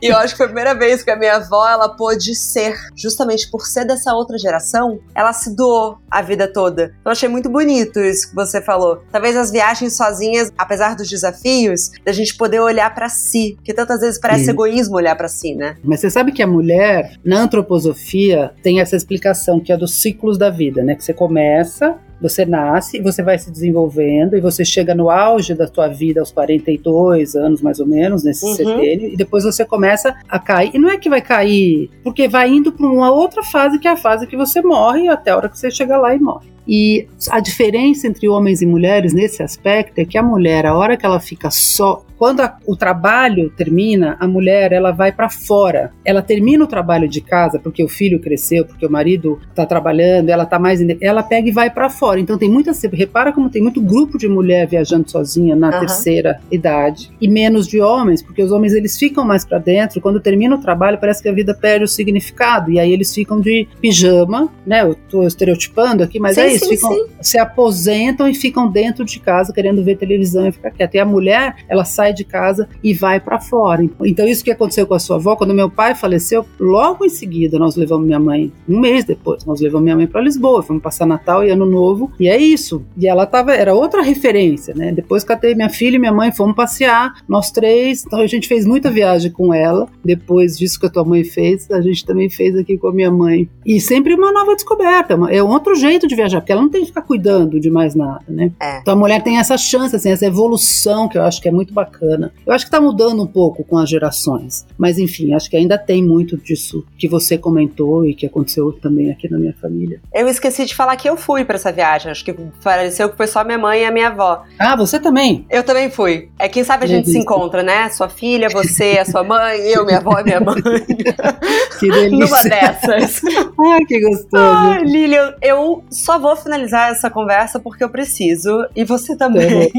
E 0.02 0.08
eu 0.08 0.18
acho 0.18 0.34
que 0.34 0.38
foi 0.38 0.46
a 0.46 0.50
primeira 0.50 0.74
vez 0.74 1.04
que 1.04 1.12
a 1.12 1.16
minha 1.16 1.36
avó, 1.36 1.68
ela 1.68 1.90
pôde 1.90 2.36
ser, 2.36 2.76
justamente 2.96 3.50
por 3.50 3.66
ser 3.66 3.86
dessa 3.86 4.14
outra 4.14 4.38
geração, 4.38 5.00
ela 5.14 5.34
se 5.34 5.56
doou 5.56 5.98
a 6.10 6.22
vida 6.22 6.48
toda. 6.52 6.96
Então 7.00 7.08
eu 7.08 7.12
achei 7.12 7.28
muito 7.28 7.50
bonito 7.50 8.00
isso 8.00 8.30
que 8.30 8.36
você 8.36 8.62
falou. 8.62 9.02
Talvez 9.12 9.36
as 9.36 9.52
viagens 9.52 9.98
sozinhas, 9.98 10.52
apesar 10.58 10.96
dos 10.96 11.10
desafios, 11.10 11.92
da 12.04 12.12
gente 12.12 12.36
poder 12.36 12.60
olhar 12.60 12.94
para 12.94 13.10
si, 13.10 13.54
porque 13.56 13.74
tantas 13.74 14.00
vezes 14.00 14.20
parece 14.20 14.46
Sim. 14.46 14.52
egoísmo 14.52 14.96
olhar 14.96 15.16
para 15.16 15.28
si, 15.28 15.56
né? 15.56 15.76
Mas 15.84 16.00
você 16.00 16.10
sabe 16.10 16.32
que 16.32 16.42
a 16.42 16.48
mulher, 16.48 17.18
na 17.24 17.40
antroposofia, 17.40 18.54
tem 18.62 18.80
essa 18.80 18.96
explicação 18.96 19.60
que 19.60 19.72
é 19.72 19.78
dos 19.78 19.96
ciclos 20.02 20.38
da 20.38 20.50
vida, 20.50 20.84
né? 20.84 20.96
Que 20.96 21.04
você 21.04 21.14
começa 21.14 21.98
Você 22.22 22.46
nasce, 22.46 23.02
você 23.02 23.22
vai 23.22 23.38
se 23.38 23.52
desenvolvendo 23.52 24.36
e 24.36 24.42
você 24.42 24.64
chega 24.64 24.96
no 24.96 25.10
auge 25.10 25.54
da 25.54 25.68
sua 25.68 25.88
vida 25.88 26.20
aos 26.20 26.32
42 26.32 27.36
anos, 27.36 27.62
mais 27.62 27.80
ou 27.80 27.86
menos, 27.86 28.24
nesse 28.24 28.46
uhum. 28.46 28.56
setênio, 28.56 29.10
e 29.10 29.18
depois 29.18 29.44
você 29.44 29.66
começa 29.66 30.16
a 30.28 30.40
cair. 30.40 30.72
E 30.74 30.80
não 30.80 30.90
é 30.90 30.98
que 30.98 31.10
vai 31.10 31.22
cair, 31.22 31.90
porque 32.04 32.28
vai 32.28 32.50
indo 32.50 32.72
para 32.72 32.88
uma 32.88 33.12
outra 33.12 33.44
fase, 33.44 33.80
que 33.80 33.88
é 33.88 33.92
a 33.92 33.98
fase 33.98 34.28
que 34.28 34.38
você 34.38 34.62
morre, 34.62 35.08
até 35.08 35.32
a 35.32 35.38
hora 35.38 35.50
que 35.50 35.58
você 35.58 35.70
chega 35.70 35.98
lá 35.98 36.16
e 36.16 36.20
morre. 36.20 36.56
E 36.68 37.08
a 37.30 37.40
diferença 37.40 38.08
entre 38.08 38.28
homens 38.28 38.62
e 38.62 38.66
mulheres 38.66 39.14
nesse 39.14 39.44
aspecto 39.44 40.00
é 40.00 40.06
que 40.06 40.18
a 40.18 40.24
mulher, 40.24 40.66
a 40.66 40.76
hora 40.76 40.98
que 40.98 41.06
ela 41.06 41.20
fica 41.20 41.52
só, 41.52 42.04
quando 42.18 42.42
a, 42.42 42.58
o 42.66 42.76
trabalho 42.76 43.50
termina, 43.50 44.18
a 44.20 44.28
mulher 44.28 44.72
ela 44.72 44.92
vai 44.92 45.12
para 45.12 45.30
fora. 45.30 45.92
Ela 46.04 46.22
termina 46.22 46.64
o 46.64 46.68
trabalho 46.68 47.08
de 47.08 47.22
casa 47.22 47.60
porque 47.60 47.84
o 47.84 47.88
filho 47.88 48.20
cresceu, 48.20 48.66
porque 48.66 48.86
o 48.86 48.92
marido 48.92 49.40
está 49.50 49.66
trabalhando, 49.66 50.30
ela 50.30 50.46
tá 50.46 50.58
mais, 50.58 50.80
ela 51.02 51.24
pega 51.24 51.50
e 51.50 51.52
vai 51.52 51.70
para 51.70 51.90
fora. 51.90 52.20
Então 52.20 52.38
tem 52.38 52.50
muita, 52.50 52.72
repara 52.94 53.32
como 53.32 53.50
tem 53.50 53.62
muito 53.62 53.82
grupo 53.82 54.18
de 54.18 54.28
mulher 54.28 54.68
viajando 54.68 55.10
sozinha 55.10 55.56
na 55.56 55.72
uhum. 55.72 55.80
terceira 55.80 56.40
idade 56.52 57.12
e 57.20 57.28
menos 57.28 57.68
de 57.68 57.82
homens, 57.82 58.22
porque 58.22 58.42
os 58.42 58.52
homens 58.52 58.74
eles 58.74 58.98
ficam 58.98 59.26
mais 59.26 59.46
para 59.46 59.58
dentro. 59.58 60.02
Quando 60.02 60.20
termina 60.20 60.56
o 60.56 60.62
trabalho 60.62 60.98
parece 60.98 61.22
que 61.22 61.30
a 61.30 61.34
vida 61.34 61.54
perde 61.54 61.86
o 61.86 61.88
significado 61.88 62.72
e 62.72 62.80
aí 62.80 62.92
eles 62.92 63.14
ficam 63.14 63.40
de 63.40 63.68
pijama, 63.82 64.50
né? 64.66 64.84
Eu 64.84 64.96
tô 65.10 65.24
estereotipando 65.24 66.04
aqui, 66.04 66.20
mas 66.20 66.36
sim, 66.36 66.42
é 66.42 66.54
isso, 66.54 66.66
sim, 66.66 66.76
ficam, 66.76 66.94
sim. 66.94 67.06
se 67.22 67.38
aposentam 67.38 68.28
e 68.28 68.34
ficam 68.34 68.70
dentro 68.70 69.04
de 69.04 69.20
casa 69.20 69.54
querendo 69.54 69.84
ver 69.84 69.98
televisão 69.98 70.48
e 70.48 70.52
ficar 70.52 70.72
quieta. 70.72 70.98
E 70.98 71.00
a 71.00 71.06
mulher 71.06 71.56
ela 71.68 71.86
sai 71.86 72.05
sai 72.06 72.14
de 72.14 72.24
casa 72.24 72.68
e 72.84 72.94
vai 72.94 73.20
para 73.20 73.40
fora. 73.40 73.84
Então, 74.04 74.28
isso 74.28 74.44
que 74.44 74.52
aconteceu 74.52 74.86
com 74.86 74.94
a 74.94 75.00
sua 75.00 75.16
avó, 75.16 75.36
quando 75.36 75.54
meu 75.54 75.70
pai 75.70 75.96
faleceu, 75.96 76.46
logo 76.60 77.04
em 77.04 77.10
seguida 77.10 77.58
nós 77.58 77.76
levamos 77.76 78.06
minha 78.06 78.20
mãe, 78.20 78.52
um 78.70 78.80
mês 78.80 79.04
depois, 79.04 79.44
nós 79.46 79.60
levamos 79.60 79.84
minha 79.84 79.96
mãe 79.96 80.08
para 80.08 80.22
Lisboa, 80.22 80.62
fomos 80.62 80.84
passar 80.84 81.06
Natal 81.06 81.44
e 81.44 81.50
Ano 81.50 81.66
Novo, 81.66 82.12
e 82.20 82.28
é 82.28 82.38
isso. 82.38 82.86
E 82.98 83.08
ela 83.08 83.26
tava, 83.26 83.54
era 83.56 83.74
outra 83.74 84.02
referência, 84.02 84.74
né? 84.76 84.92
Depois 84.92 85.24
catei 85.24 85.56
minha 85.56 85.70
filha 85.70 85.96
e 85.96 86.00
minha 86.00 86.14
mãe, 86.14 86.32
fomos 86.32 86.56
passear, 86.56 87.14
nós 87.28 87.52
três, 87.52 88.06
então 88.06 88.20
a 88.20 88.28
gente 88.28 88.48
fez 88.48 88.66
muita 88.66 88.92
viagem 88.92 89.32
com 89.32 89.54
ela. 89.54 89.88
Depois 90.04 90.58
disso 90.58 90.80
que 90.80 90.86
a 90.86 90.90
tua 90.90 91.04
mãe 91.04 91.24
fez, 91.24 91.70
a 91.72 91.82
gente 91.82 92.06
também 92.06 92.30
fez 92.30 92.56
aqui 92.56 92.78
com 92.78 92.88
a 92.88 92.94
minha 92.94 93.12
mãe. 93.12 93.50
E 93.66 93.80
sempre 93.80 94.14
uma 94.14 94.32
nova 94.32 94.54
descoberta, 94.54 95.18
é 95.30 95.42
um 95.42 95.50
outro 95.50 95.74
jeito 95.76 96.08
de 96.08 96.16
viajar, 96.16 96.42
porque 96.42 96.52
ela 96.52 96.62
não 96.62 96.70
tem 96.70 96.82
que 96.82 96.88
ficar 96.88 97.02
cuidando 97.02 97.60
de 97.60 97.70
mais 97.70 97.96
nada, 97.96 98.26
né? 98.28 98.52
É. 98.62 98.80
Então 98.80 98.94
a 98.94 98.98
mulher 98.98 99.24
tem 99.24 99.40
essa 99.40 99.58
chance, 99.58 99.96
assim, 99.96 100.12
essa 100.12 100.26
evolução 100.26 101.08
que 101.08 101.18
eu 101.18 101.24
acho 101.24 101.42
que 101.42 101.48
é 101.48 101.52
muito 101.52 101.74
bacana 101.74 101.95
bacana. 101.96 102.32
Eu 102.46 102.54
acho 102.54 102.66
que 102.66 102.70
está 102.70 102.82
mudando 102.82 103.24
um 103.24 103.28
pouco 103.28 103.64
com 103.64 103.78
as 103.78 103.90
gerações, 103.90 104.66
mas 104.78 104.98
enfim, 104.98 105.34
acho 105.34 105.50
que 105.50 105.56
ainda 105.56 105.78
tem 105.78 106.04
muito 106.04 106.38
disso 106.38 106.86
que 106.98 107.08
você 107.08 107.38
comentou 107.38 108.06
e 108.06 108.14
que 108.14 108.26
aconteceu 108.26 108.72
também 108.74 109.12
aqui 109.12 109.30
na 109.30 109.38
minha 109.38 109.54
família. 109.54 110.02
Eu 110.14 110.28
esqueci 110.28 110.66
de 110.66 110.76
falar 110.76 110.96
que 110.96 111.10
eu 111.10 111.16
fui 111.16 111.46
para 111.46 111.56
essa 111.56 111.72
viagem, 111.72 112.12
acho 112.12 112.24
que 112.24 112.34
pareceu 112.64 113.10
que 113.10 113.18
foi 113.18 113.28
só 113.28 113.44
minha 113.44 113.58
mãe 113.58 113.82
e 113.82 113.86
a 113.86 113.92
minha 113.92 114.08
avó. 114.08 114.44
Ah, 114.60 114.76
você 114.76 115.00
também? 115.00 115.46
Eu 115.50 115.64
também 115.64 115.90
fui. 115.90 116.30
É 116.38 116.50
quem 116.50 116.64
sabe 116.64 116.86
a 116.86 116.88
gente 116.88 117.10
se 117.10 117.18
encontra, 117.18 117.64
né? 117.64 117.90
Sua 117.90 118.10
filha, 118.10 118.50
você, 118.50 118.98
a 119.00 119.06
sua 119.06 119.24
mãe, 119.24 119.60
eu, 119.68 119.86
minha 119.86 119.98
avó 119.98 120.20
e 120.20 120.24
minha 120.24 120.40
mãe. 120.40 120.62
que 121.80 121.90
delícia. 121.90 122.10
Numa 122.10 122.44
dessas. 122.44 123.22
Ai, 123.26 123.86
que 123.88 124.00
gostoso. 124.02 124.36
Ah, 124.36 124.80
Lilian, 124.84 125.36
eu 125.42 125.84
só 125.90 126.20
vou 126.20 126.36
finalizar 126.36 126.92
essa 126.92 127.10
conversa 127.10 127.60
porque 127.60 127.84
eu 127.84 127.90
preciso 127.90 128.66
e 128.76 128.84
você 128.84 129.16
também. 129.16 129.72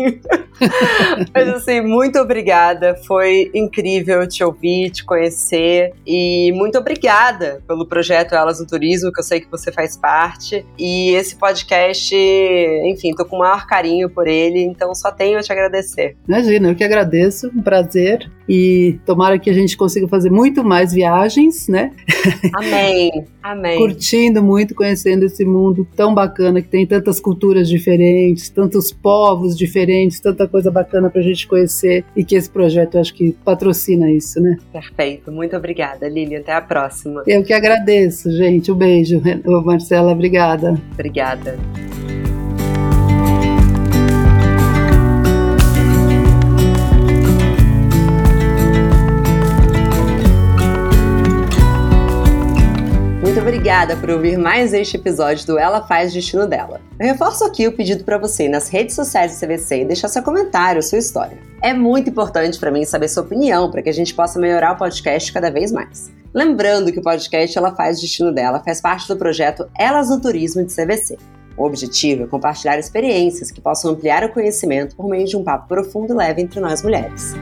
Mas 1.35 1.49
assim, 1.49 1.81
muito 1.81 2.06
obrigada. 2.15 2.95
Foi 3.07 3.51
incrível 3.55 4.27
te 4.29 4.45
ouvir, 4.45 4.91
te 4.91 5.05
conhecer. 5.05 5.93
E 6.07 6.53
muito 6.53 6.79
obrigada 6.79 7.63
pelo 7.67 7.87
projeto 7.87 8.35
Elas 8.35 8.61
no 8.61 8.67
Turismo, 8.67 9.13
que 9.13 9.21
eu 9.21 9.25
sei 9.25 9.41
que 9.41 9.51
você 9.51 9.73
faz 9.73 9.97
parte. 9.97 10.65
E 10.79 11.11
esse 11.11 11.37
podcast, 11.37 12.15
enfim, 12.15 13.15
tô 13.15 13.25
com 13.25 13.37
o 13.37 13.39
maior 13.41 13.67
carinho 13.67 14.09
por 14.09 14.27
ele, 14.27 14.61
então 14.61 14.95
só 14.95 15.11
tenho 15.11 15.39
a 15.39 15.43
te 15.43 15.53
agradecer. 15.53 16.17
Imagina, 16.29 16.69
eu 16.69 16.75
que 16.75 16.85
agradeço, 16.85 17.51
um 17.55 17.63
prazer. 17.63 18.31
E 18.49 18.99
tomara 19.05 19.39
que 19.39 19.51
a 19.51 19.53
gente 19.53 19.77
consiga 19.77 20.07
fazer 20.07 20.31
muito 20.31 20.63
mais 20.63 20.93
viagens, 20.93 21.69
né? 21.69 21.93
Amém, 22.55 23.25
amém. 23.43 23.79
Curtindo 23.79 24.43
muito, 24.43 24.75
conhecendo 24.75 25.25
esse 25.25 25.45
mundo 25.45 25.87
tão 25.97 26.15
bacana 26.15 26.63
que 26.63 26.69
tem 26.69 26.87
tantas 26.87 27.19
culturas 27.19 27.69
diferentes, 27.69 28.49
tantos 28.49 28.93
povos 28.93 29.57
diferentes, 29.57 30.21
tanta 30.21 30.47
coisa 30.47 30.71
bacana 30.71 31.11
pra 31.11 31.23
gente 31.23 31.47
conhecer 31.47 32.05
e 32.15 32.25
que 32.25 32.37
esse 32.37 32.49
projeto 32.49 32.99
acho 32.99 33.15
que 33.15 33.33
patrocina 33.45 34.11
isso, 34.11 34.41
né? 34.41 34.57
Perfeito, 34.73 35.33
muito 35.33 35.57
obrigada, 35.57 36.09
Lili. 36.09 36.37
Até 36.37 36.53
a 36.53 36.61
próxima. 36.61 37.23
Eu 37.27 37.43
que 37.43 37.53
agradeço, 37.53 38.31
gente. 38.31 38.71
Um 38.71 38.77
beijo, 38.77 39.21
Marcela. 39.65 40.13
Obrigada. 40.13 40.81
Obrigada. 40.93 41.86
Obrigada 53.67 53.97
por 53.97 54.11
ouvir 54.11 54.39
mais 54.39 54.73
este 54.73 54.97
episódio 54.97 55.45
do 55.45 55.59
Ela 55.59 55.83
Faz 55.83 56.13
Destino 56.13 56.47
Dela. 56.47 56.81
Eu 57.01 57.07
reforço 57.07 57.45
aqui 57.45 57.67
o 57.67 57.73
pedido 57.73 58.05
para 58.05 58.17
você 58.17 58.49
nas 58.49 58.69
redes 58.69 58.95
sociais 58.95 59.35
do 59.35 59.45
CVC 59.45 59.81
e 59.81 59.85
deixar 59.85 60.07
seu 60.07 60.23
comentário, 60.23 60.81
sua 60.81 60.99
história. 60.99 61.37
É 61.61 61.75
muito 61.75 62.09
importante 62.09 62.61
para 62.61 62.71
mim 62.71 62.85
saber 62.85 63.09
sua 63.09 63.25
opinião 63.25 63.69
para 63.69 63.83
que 63.83 63.89
a 63.89 63.93
gente 63.93 64.15
possa 64.15 64.39
melhorar 64.39 64.75
o 64.75 64.77
podcast 64.77 65.33
cada 65.33 65.51
vez 65.51 65.73
mais. 65.73 66.13
Lembrando 66.33 66.93
que 66.93 67.01
o 67.01 67.03
podcast 67.03 67.59
Ela 67.59 67.75
Faz 67.75 68.01
Destino 68.01 68.31
Dela 68.31 68.63
faz 68.65 68.81
parte 68.81 69.09
do 69.09 69.17
projeto 69.17 69.69
Elas 69.77 70.11
no 70.11 70.21
Turismo 70.21 70.65
de 70.65 70.73
CVC. 70.73 71.19
O 71.57 71.65
objetivo 71.65 72.23
é 72.23 72.27
compartilhar 72.29 72.79
experiências 72.79 73.51
que 73.51 73.61
possam 73.61 73.91
ampliar 73.91 74.23
o 74.23 74.33
conhecimento 74.33 74.95
por 74.95 75.09
meio 75.09 75.27
de 75.27 75.37
um 75.37 75.43
papo 75.43 75.67
profundo 75.67 76.13
e 76.13 76.17
leve 76.17 76.41
entre 76.41 76.61
nós 76.61 76.85
mulheres. 76.85 77.35